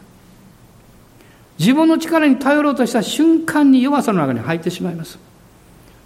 [1.59, 5.19] 自分の力に頼ろうとした瞬間に弱さの中に入ってしまいます。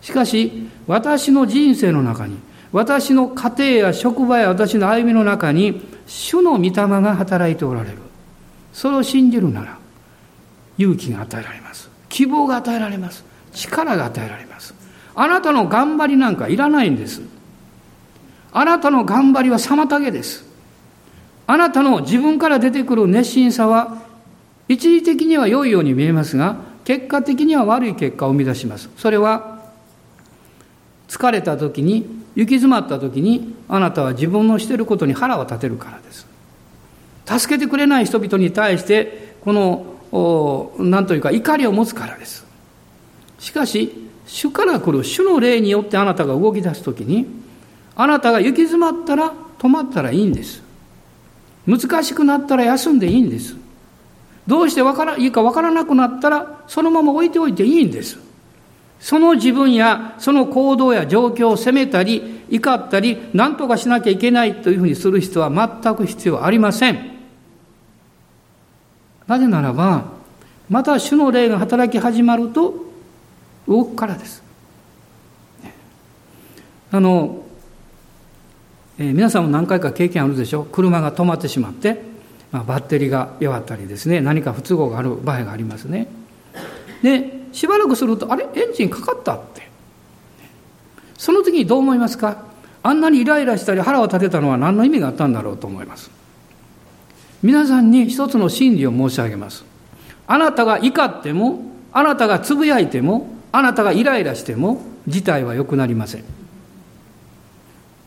[0.07, 2.37] しかし、私の人生の中に、
[2.71, 7.97] 私の家庭や職場や私の歩みの中に、主の御霊が働いておられる。
[8.73, 9.79] それを信じるなら、
[10.79, 11.91] 勇気が与えられます。
[12.09, 13.25] 希望が与えられます。
[13.53, 14.75] 力が与えられます。
[15.17, 17.21] あなたの頑張りなんかいらないんです。
[18.53, 20.45] あなたの頑張りは妨げです。
[21.49, 23.99] あなたの自分から出てくる熱心さは、
[24.69, 28.89] 一時的には良いように見えますが、結果的には悪い結果を生み出します。
[28.97, 29.56] それは、
[31.09, 36.27] 疲れた時に、行き詰まった時に、あなたは自分のしていることに腹を立てるからです。
[37.27, 42.47] 助けてくれない人々に対して、この、何というか怒りを持つからです。
[43.39, 43.93] しかし、
[44.27, 47.27] 主から来る主の霊によってあなたが動き出すときに、
[47.95, 50.63] あなたが行き詰まったら止まったらいいんです。
[51.67, 53.57] 難しくなったら休んでいいんです。
[54.47, 58.19] どうしてわからいいかわからなくなったらそのまま置いておいていいんです。
[59.01, 67.17] その自分やその行動や状況を責めたり怒ったり何とかしなきゃいけないというふうにする必要は全く必要ありません。
[69.27, 70.05] なぜならば
[70.69, 72.75] また主の霊が働き始まると
[73.69, 74.47] 動くからです。
[76.93, 77.43] あの、
[78.99, 82.01] えー、皆さんも何回か経験あるでしょう車が止まってしまって、
[82.53, 86.09] まあ、バッテリーが弱ったりですね何か不都合がある場合がありますね
[87.03, 88.47] でしばらくするとあれ？
[88.55, 89.37] エンジンかかった？
[89.37, 89.69] って。
[91.17, 92.45] その時にどう思いますか？
[92.83, 96.11] あんなにイライラしたり腹を立てたのは何の意味があったんだろうと思います。
[97.43, 99.65] 皆さんに一つの真理を申し上げます。
[100.27, 106.25] あなたが怒ってもあなたがつぶやいてもあなたがイライラしても事態は良くなりません。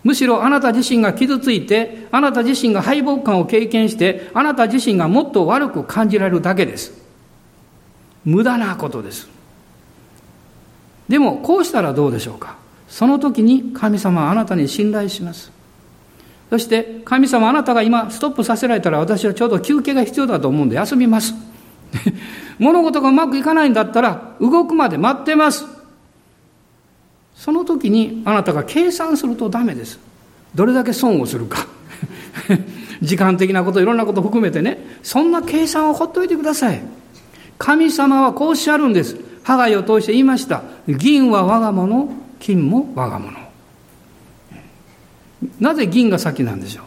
[0.04, 6.99] むしろあなた自身が傷ついてあなた自身が敗北感を経験してあなた自身がもっと悪く感じられるだけです。
[8.30, 9.28] 無駄なことです
[11.08, 12.56] でもこうしたらどうでしょうか？
[12.88, 15.52] その時に神様はあなたに信頼します
[16.50, 21.34] そして神様あなたが今ストップさせられたら私はちょうど休憩が必要だと思うんで休みます
[22.60, 25.65] 物事がうまくいかないんだったら動くまで待ってます。
[27.36, 29.98] その時にあなたが計算するとダメです。
[30.54, 31.65] どれだけ損をするか。
[33.02, 36.82] 時間的なこと、いろんなこと含めてね、そんな計算をほっといてください。
[37.60, 39.17] 神様はこうおっしゃるんです。
[39.43, 40.63] ハガイを通して言いました。
[40.88, 43.38] 銀は我が物、金も我が物。
[45.60, 46.84] なぜ銀が先なんでしょ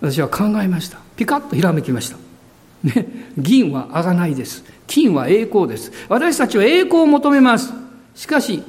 [0.00, 0.10] う？
[0.10, 0.98] 私は考えました。
[1.16, 2.16] ピカッとひらめきました。
[2.82, 3.06] ね、
[3.36, 4.64] 銀は贖いです。
[4.86, 5.90] 金は栄光です。
[6.08, 7.72] 私たちは栄光を求めます。
[8.14, 8.62] しかし、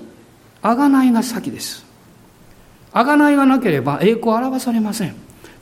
[0.63, 1.85] 贖いが先です。
[2.93, 5.15] 贖いがなければ栄光を表されません。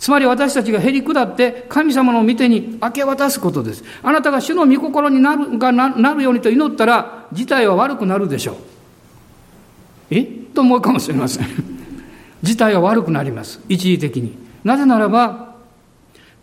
[0.04, 3.86] つまり私たちがへり下って神様の御手に明け渡すことです。
[4.04, 8.56] あなたが主の御心になるがなるようにと祈ったら事態は悪くなるでしょう。
[10.10, 10.26] え？
[10.54, 11.48] と思うかもしれません。
[12.44, 13.62] 事態は悪くなります。
[13.70, 14.34] 一時的に。
[14.66, 15.56] なぜならば、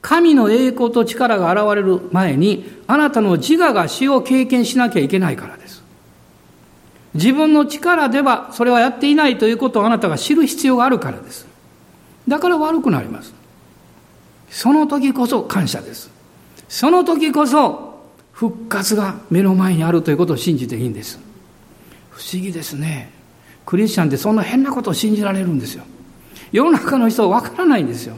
[0.00, 5.84] 神の栄光と力が現れる前に、あなたの自我が死を経験しなきゃいけないからです。
[7.12, 11.46] 自分の力ではそれはやっていないということをあなたが知る必要があるからです。
[12.26, 13.38] だから悪くなります。
[14.50, 16.10] その時こそ感謝です。
[16.68, 21.18] その時こそ復活が目の前にあるということを信じていいんです。
[22.10, 23.12] 不思議ですね。
[23.64, 25.84] クリスチャンってそんな変なことを信じられるんですよ。
[26.52, 28.16] 世の中の人はわからないんですよ。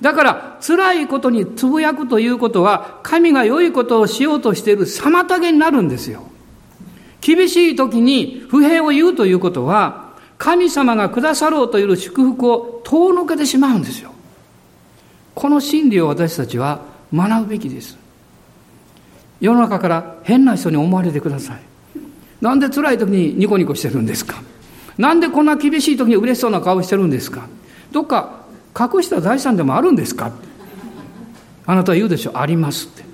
[0.00, 6.22] だから辛いことにつぶやくということは神が良いことをしようとしている妨げになるんですよ。
[7.20, 14.14] 厳しい時に不平を言うということは神様がくださろうという祝福を遠のけてしまうんですよ。
[15.34, 16.80] この真理を私たちは
[17.14, 17.96] 学ぶべきです。
[19.40, 21.60] 世の中から変な人に思われてください。
[22.40, 24.42] なんで辛い時にニコニコしてるんですか？
[24.98, 27.48] なんでこんな厳しい時に嬉しそうな顔してるんですか？
[27.92, 28.40] どっか
[28.78, 30.32] 隠した財産でもあるんですか？
[31.66, 32.38] あなたは言うでしょ。
[32.38, 33.04] ありますって。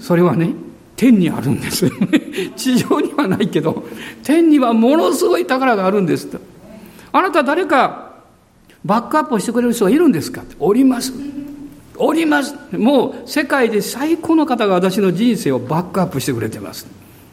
[0.00, 0.54] それはね
[0.96, 1.88] 天にあるんです。
[2.56, 3.84] 地上にはないけど
[4.24, 6.40] 天にはものすごい宝があるんですと
[7.12, 8.14] あなた誰か
[8.84, 10.42] バックアップをしてくれる人がいるんですか？
[10.58, 11.12] おります。
[11.96, 12.54] おります。
[12.72, 16.86] もう世界で最高の方が私の人生をバックアップしてくれてます。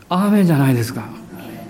[0.10, 1.06] アーメンじゃないですか。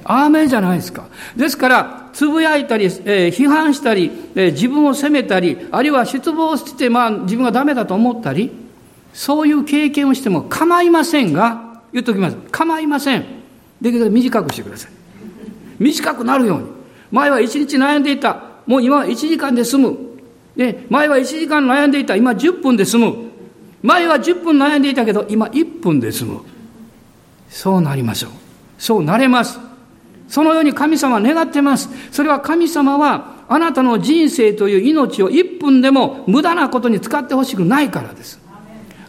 [0.04, 1.06] アーメンじゃないですか。
[1.36, 8.52] ですからつぶやいたり、えー、批判したり、えー、自分を責めたりあるいは失望して、まあ、自分がダメだと思ったり
[9.14, 12.38] そういう経験をしても構いませんが言っときます。
[12.52, 13.26] 構いません。
[13.82, 14.92] できるだけ短くしてください。
[15.80, 16.66] 短くなるように。
[17.12, 18.44] 前は一日悩んでいた。
[18.66, 20.09] もう今は1時間で済む。
[20.60, 23.16] で、前は1時間悩んでいた、今10分で済む。
[23.82, 26.42] 前は10分悩んでいたけど、今1分で済む。
[27.50, 28.32] そうなりましょう。
[28.78, 29.58] そうなれます。
[30.28, 31.88] そのように神様は願ってます。
[32.12, 38.38] それは神様は、あなたの人生という命を1分でも無駄なことに使ってほしくないからです。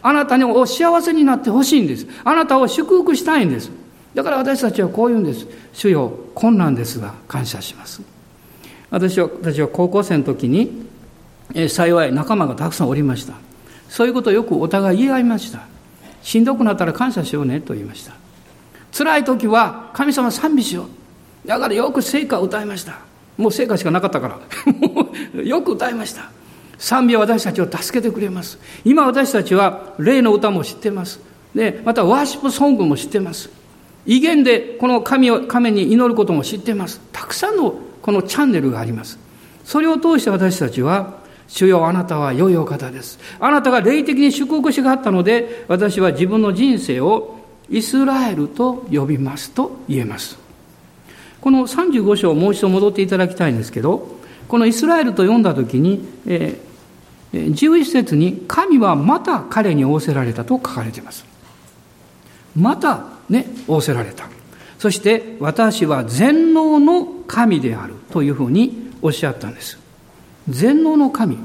[0.01, 2.07] あなたにお幸せになってほしいんです。
[2.23, 3.69] あなたを祝福したいんです。
[4.15, 5.45] だから私たちはこう言うんです。
[5.73, 8.01] 主よ、困難ですが感謝します。
[8.89, 10.89] 私は、私は高校生の時に、
[11.53, 13.33] え幸い仲間がたくさんおりました。
[13.89, 15.67] そういうことをよくお互い言い合いました。
[16.23, 18.13] しんどくなったら感謝しようねと言いました。
[18.95, 20.83] 辛い時は神様賛美しよ
[21.45, 21.47] う。
[21.47, 22.99] だからよく聖歌を歌いました。
[23.37, 24.39] もう聖歌しかなかったか
[25.35, 25.41] ら。
[25.43, 26.29] よく歌いました。
[26.77, 28.59] 賛美は私たちを助けてくれます。
[28.85, 31.19] 今私たちは霊の歌も知ってます。
[31.55, 33.49] でまたワーシップソングも知ってます。
[34.05, 37.01] 威厳でこの神を神に祈ることも知ってます。
[37.11, 39.19] たくさんのこのチャンネルがあります。
[39.63, 41.20] それを通して私たちは
[41.51, 43.19] 主よあなたは良いお方です。
[43.39, 47.39] あなたが霊的に祝福しがあったので、私は自分の人生を
[47.69, 50.39] イスラエルと呼びますと言えます。
[51.41, 54.07] この35章をもう一度戻っていただきたいんですけど、
[54.47, 61.25] このイスラエルと読んだときに、えー、11節に神はまた彼に仰せられたと書かれています。
[62.55, 64.29] またね、仰せられた。
[64.79, 69.80] そして私は全能の神であるというふうにおっしゃったんです。
[70.49, 71.37] 全能の神。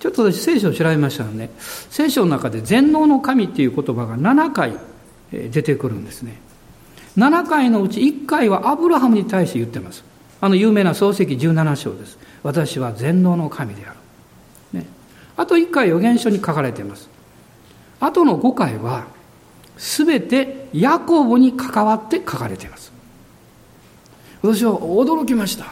[0.00, 1.50] ちょっと私聖書を調べましたらね
[1.90, 4.76] 聖書の中で全能の神っていう言葉が7回
[5.32, 6.40] 出てくるんですね。
[7.16, 10.04] 7回のうち1回はアブラハムに対して言ってます。
[10.40, 12.18] あの有名な漱石17章です。
[12.44, 14.86] 私は全能の神である、ね、
[15.36, 17.10] あと1回預言書に書かれています。
[17.98, 19.06] あとの5回は
[19.76, 22.92] 全てヤコブに関わって書かれています。
[24.40, 25.66] 私は驚きました。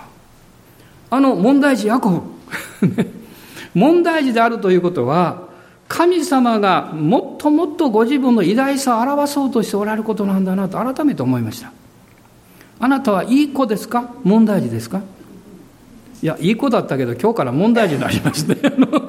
[1.11, 2.36] あの問題児ヤコブ。
[3.75, 5.45] 問題児であるということは、
[5.89, 11.73] 神様がもっともっとご自分の偉大さを表そうとしておられることなんだなと改めて思いました。
[12.81, 14.11] あなたはいい子ですか？
[14.25, 15.01] 問題児ですか？
[16.23, 18.55] いや、いい子だったけど今日から問題児になりました。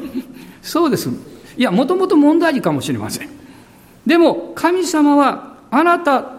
[0.62, 1.10] そうです。
[1.58, 3.30] いや、もともと問題児かもしれません。
[4.06, 6.34] でも、神様はあなた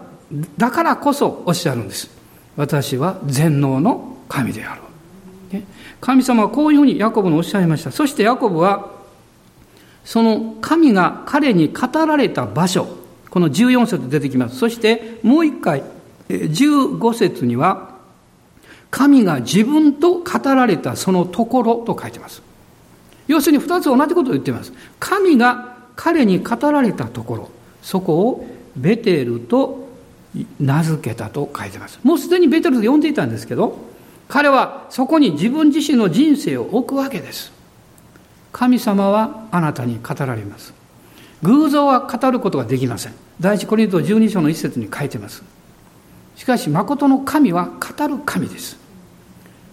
[0.56, 2.08] だからこそおっしゃるんです。
[2.56, 4.82] 私は全能の神である。
[6.00, 7.90] 神様はこういうふうにヤコブのおっしゃいました。
[7.90, 8.90] そしてヤコブは、
[10.04, 12.86] その神が彼に語られた場所、
[13.30, 14.56] この14節出てきます。
[14.56, 15.82] そしてもう一回、
[16.28, 17.96] 15節には、
[18.90, 20.24] 神が自分と語
[20.54, 22.42] られたそのところと書いてます。
[23.26, 24.72] 要するに二つ同じことを言っています。
[24.98, 27.50] 神が彼に語られたところ、
[27.82, 28.46] そこを
[28.76, 29.88] ベテルと
[30.58, 31.98] 名付けたと書いてます。
[32.02, 33.78] もうすでにベテルと呼んでいたんですけど、
[34.28, 37.50] 彼はそこに自分自身の人生を置くわけです。
[38.52, 40.74] 神様はあなたに語られます。
[41.42, 43.14] 偶像は語ることができません。
[43.40, 45.42] 第一コリント12章の一節に書いてます。
[46.36, 48.76] しかし、誠の神は語る神です。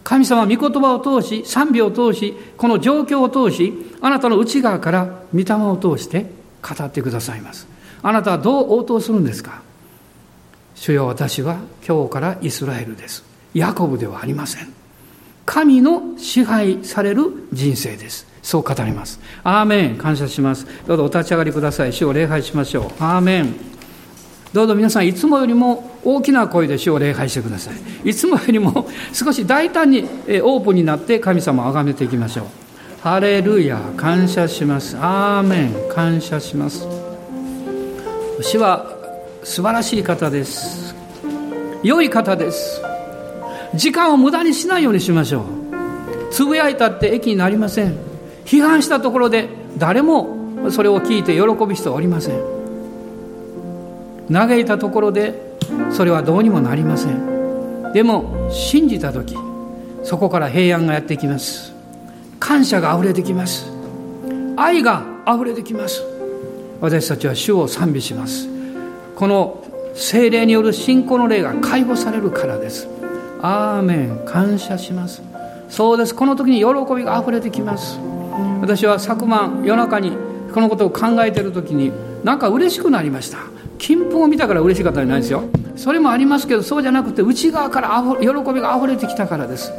[0.03, 6.27] 神様は御言葉を通し、賛美を通し、この状況を通し、あなたの内側から御霊を通して
[6.61, 7.67] 語ってくださいます。
[8.03, 9.63] あなたはどう応答するんですか？
[10.75, 13.34] 主よ私は今日からイスラエルです。
[13.55, 14.67] ヤコブではありません。
[15.45, 18.27] 神の支配される人生です。
[18.43, 19.19] そう語ります。
[19.43, 19.97] アーメン。
[19.97, 20.67] 感謝します。
[20.85, 21.93] どうぞお立ち上がりください。
[21.93, 22.83] 主を礼拝しましょう。
[22.99, 23.55] アーメン。
[24.51, 28.09] どうぞ皆さん、いつもよりも大きな声で主を礼拝してください。
[28.09, 32.45] いつもよりも少し大胆にオープンになって神様を崇めていきましょう。
[33.01, 33.79] ハレルヤ。
[33.95, 34.97] 感謝します。
[34.99, 35.73] アーメン。
[35.93, 36.85] 感謝します。
[38.41, 38.85] 主は
[39.43, 40.93] 素晴らしい方です。
[41.83, 42.81] 良い方です。
[43.75, 45.43] 時間を無駄にしないようにしましょう。
[46.31, 47.97] つぶやいたって益になりません。
[48.45, 52.39] 批判したところで誰もそれを聞いて喜ぶ人はおりません。
[54.31, 55.57] 嘆いたところで
[55.91, 57.91] それはどうにもなりません。
[57.93, 59.37] でも信じた時
[60.03, 61.73] そこから平安がやってきます。
[62.39, 63.65] 感謝があふれてきます。
[64.57, 66.03] 愛があふれてきます。
[66.81, 68.47] 私たちは主を賛美します。
[69.15, 69.63] この
[69.93, 72.87] 精霊による信仰の霊が解放されるからです。
[73.41, 75.21] アーメン感謝します。
[75.69, 76.15] そうです。
[76.15, 76.65] この時に喜
[76.95, 77.99] びがあふれてきます。
[78.61, 80.11] 私は昨晩夜中に
[80.53, 81.91] このことを考えてる時に
[82.23, 83.39] なんか嬉しくなりました。
[83.77, 85.43] 金粉を見たから嬉しかったんじゃないですよ。
[85.75, 89.73] それもありますけどそうじゃなくて内側から喜びがあふれてきたからです。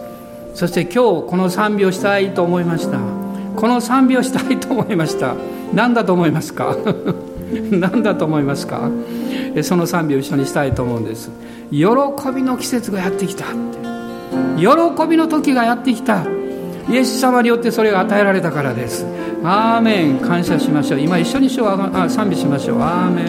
[0.55, 2.99] そして今日この賛美をしたいと思いました。
[3.57, 5.35] この賛美をしたいと思いました。
[5.73, 6.77] 何だと思いますか？
[7.73, 8.91] 何だと思いますか？
[9.63, 11.31] その賛美を一緒にしたいと思うんです。
[11.71, 11.87] 喜
[12.35, 13.47] びの季節がやってきた
[14.57, 14.67] 喜
[15.09, 16.25] びの時がやってきた。
[16.89, 19.05] イエス様によってそれが与えられたからです。
[19.43, 20.19] アーメン。
[20.19, 21.01] 感謝しましょう。
[21.01, 21.77] 今一緒に主を
[22.09, 22.83] 賛美しましょう。
[22.83, 23.27] アーメン。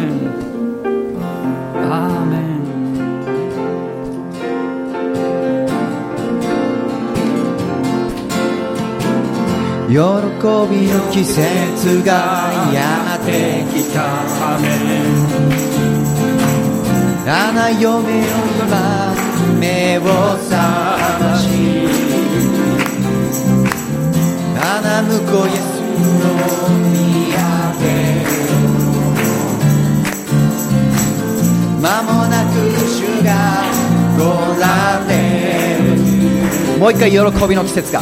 [1.91, 2.47] アーメン。
[9.89, 14.01] 喜びの季節がやってきた。
[14.39, 15.66] ため
[17.27, 18.07] 七嫁よ今
[19.59, 20.01] 目を
[20.47, 20.55] 覚
[21.19, 21.43] まし
[24.55, 26.31] 七婿イエスの
[26.79, 26.87] 見
[27.27, 27.37] 上
[27.81, 27.83] げ
[31.81, 32.55] 間もなく
[32.87, 33.29] 主が
[34.15, 34.19] 来
[34.61, 34.63] ら
[35.09, 35.11] れ
[35.83, 37.99] るもう一回喜びの季節が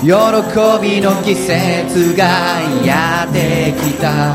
[0.00, 0.08] 喜
[0.80, 2.24] びの季節が
[2.86, 4.34] やってきた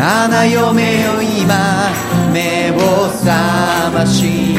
[0.00, 1.92] 花嫁よ今
[2.32, 2.74] 目を
[3.20, 3.28] 覚
[3.92, 4.56] まし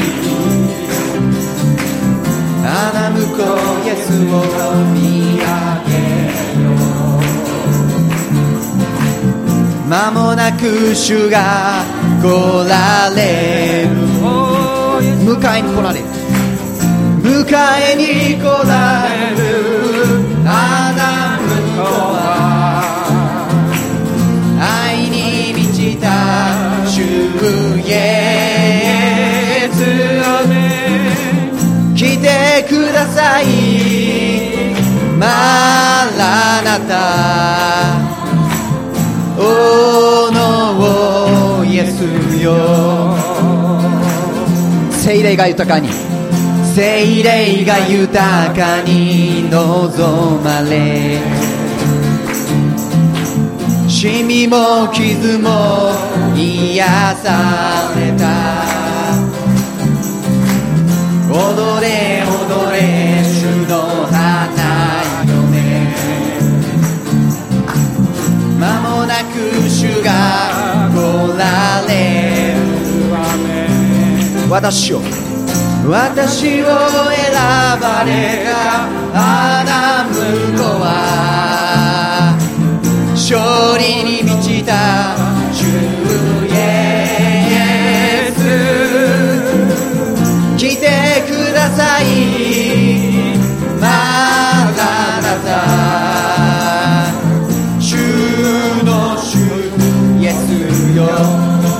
[2.63, 3.25] 花婿
[3.83, 4.13] イエス。
[4.13, 4.45] を
[4.93, 4.99] 見
[5.39, 5.45] 上
[5.87, 5.91] げ
[6.61, 6.69] よ
[9.85, 9.89] う。
[9.89, 11.83] 間もなく主が
[12.21, 12.23] 来
[12.69, 13.89] られる。
[15.25, 16.05] 迎えに来られる。
[17.23, 17.49] 迎
[17.93, 19.41] えに来られる
[26.01, 27.01] た主
[27.77, 29.75] イエス
[31.95, 33.45] 来てください。
[35.19, 35.27] マ
[36.17, 36.91] ラナタ
[39.37, 42.03] おのイエス
[42.41, 43.15] よ。
[44.91, 45.89] 精霊が豊かに。
[46.73, 51.50] 精霊が豊かに望まれ。
[54.01, 55.91] シミも傷も
[56.35, 56.83] 癒
[57.17, 58.25] された。
[61.29, 63.73] 踊れ踊れ主の
[64.07, 65.29] 花嫁
[68.59, 70.09] 間もなく主が
[70.91, 70.97] 来
[71.37, 71.93] られ
[72.55, 75.01] る私を
[75.87, 76.73] 私を選
[77.79, 78.09] ばれ
[78.47, 78.89] た。
[79.13, 80.11] アダム
[80.57, 81.40] とは
[83.33, 85.15] 勝利に満ちた。
[85.53, 88.39] 主イエス。
[90.57, 90.85] 来て
[91.29, 92.03] ください。
[93.79, 94.83] マラ
[95.21, 95.47] ナタ
[97.79, 97.95] 主
[98.83, 99.37] の主
[100.19, 100.41] イエス
[100.93, 101.07] よ。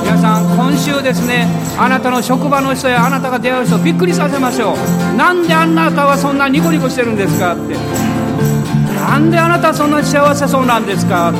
[0.05, 4.75] 皆さん今週ですねあなたの職場の人やあなたが出会う人びっくりさせましょ
[5.13, 5.17] う。
[5.17, 7.75] なんであなたはそんなニコニコしてるんですかって。
[9.12, 11.39] なんであなたそんな幸せそうなんですかって。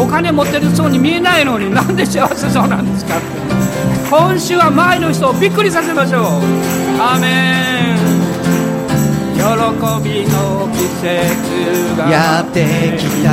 [0.00, 3.26] お金持ってるそうに見えないのになんで幸せそうなんですかって。
[4.08, 6.22] 今週は周りの人をびっくりさせましょう。
[6.98, 7.98] アーメン。
[9.36, 9.42] 喜
[10.02, 12.08] びの季節が。
[12.08, 13.28] やってきた。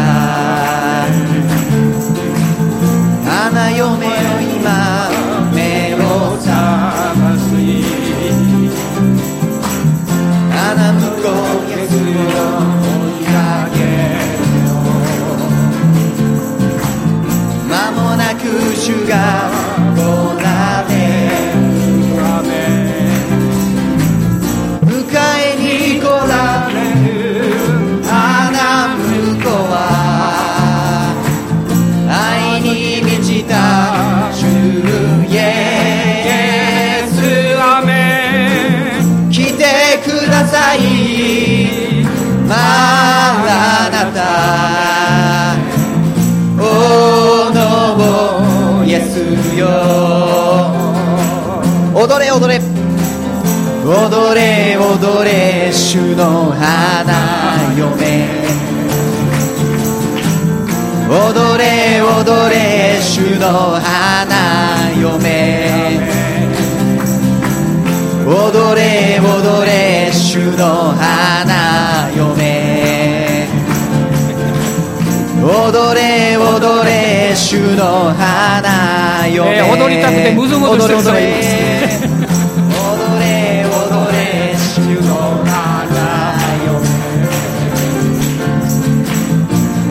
[3.26, 4.12] 花嫁よ
[4.54, 5.10] 今
[5.56, 6.52] 目を覚
[7.16, 7.42] ます。
[10.52, 11.51] 花婿
[18.94, 19.61] く主
[52.32, 52.62] れ踊れ。
[53.84, 58.28] 踊れ踊れ主の花嫁。
[61.10, 66.00] 踊れ踊れ主の花嫁。
[68.26, 69.20] 踊れ
[70.58, 72.72] の花嫁。
[75.42, 81.71] 踊れ踊れ主の花嫁、えー踊りたくてムズムズしてる人がいます
[82.02, 82.08] 踊
[83.20, 84.18] れ踊れ
[84.58, 85.12] 主の
[85.46, 85.54] 花
[86.66, 86.82] 嫁。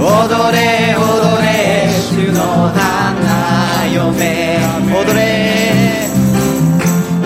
[0.00, 0.58] 踊れ
[0.96, 1.46] 踊れ
[1.88, 2.38] 主の
[2.74, 4.50] 花嫁。
[4.90, 5.20] 踊れ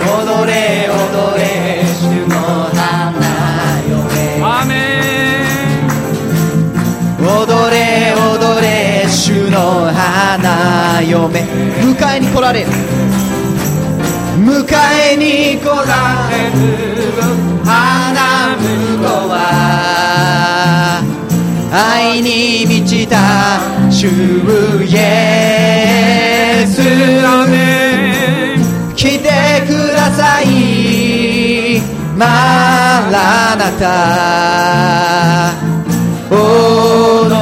[0.05, 1.97] 踊れ踊れ主
[2.29, 2.35] の
[2.75, 4.13] 花嫁
[7.19, 8.63] 踊れ踊れ
[9.09, 12.67] 主の花嫁迎えに来られる
[14.65, 14.73] 迎
[15.13, 15.71] えに来ら
[16.31, 16.57] れる
[17.63, 19.33] 花婿は
[21.71, 23.59] 愛に満ちた
[23.91, 24.07] 主
[24.83, 26.81] イエス。
[28.95, 29.29] 来て
[29.67, 31.79] ください。
[32.17, 32.25] マ
[33.11, 33.83] ラナタ。
[36.31, 36.33] お
[37.29, 37.37] の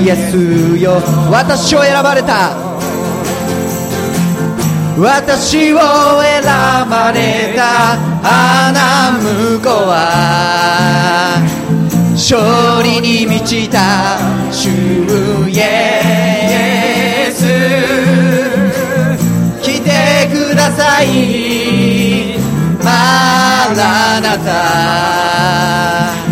[0.00, 1.02] イエスよ。
[1.30, 2.77] 私を選ばれた。
[5.00, 6.42] 私を選
[6.90, 11.38] ばれた花婿は
[12.14, 14.18] 勝利に満ちた
[14.50, 14.68] 主
[15.48, 17.46] イエス。
[19.62, 22.36] 来てください。
[22.82, 22.90] マ
[23.76, 26.27] ラナタ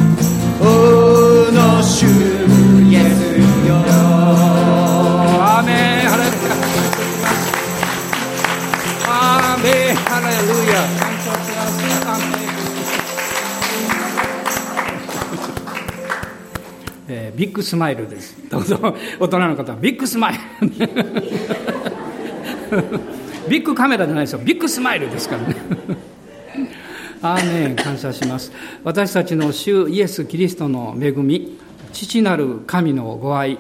[17.57, 18.37] グスマイルです。
[18.51, 18.79] どうぞ
[19.19, 20.41] 大人の方はビッグスマイル。
[23.49, 24.41] ビッグカメラじゃないですよ。
[24.45, 25.57] ビッグスマイルですからね。
[27.23, 28.53] アーメン感謝します。
[28.85, 31.57] 私たちの主イエス・キリストの恵み
[31.93, 33.59] 父なる神のご愛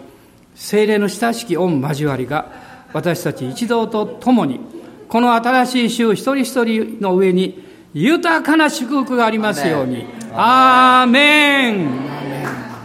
[0.55, 2.53] 精霊の親しき御交わりが
[2.92, 4.61] 私たち一同と共に
[5.09, 10.05] この新しい週一人一人の上に豊かな祝福がありますように。
[10.38, 12.76] アーメン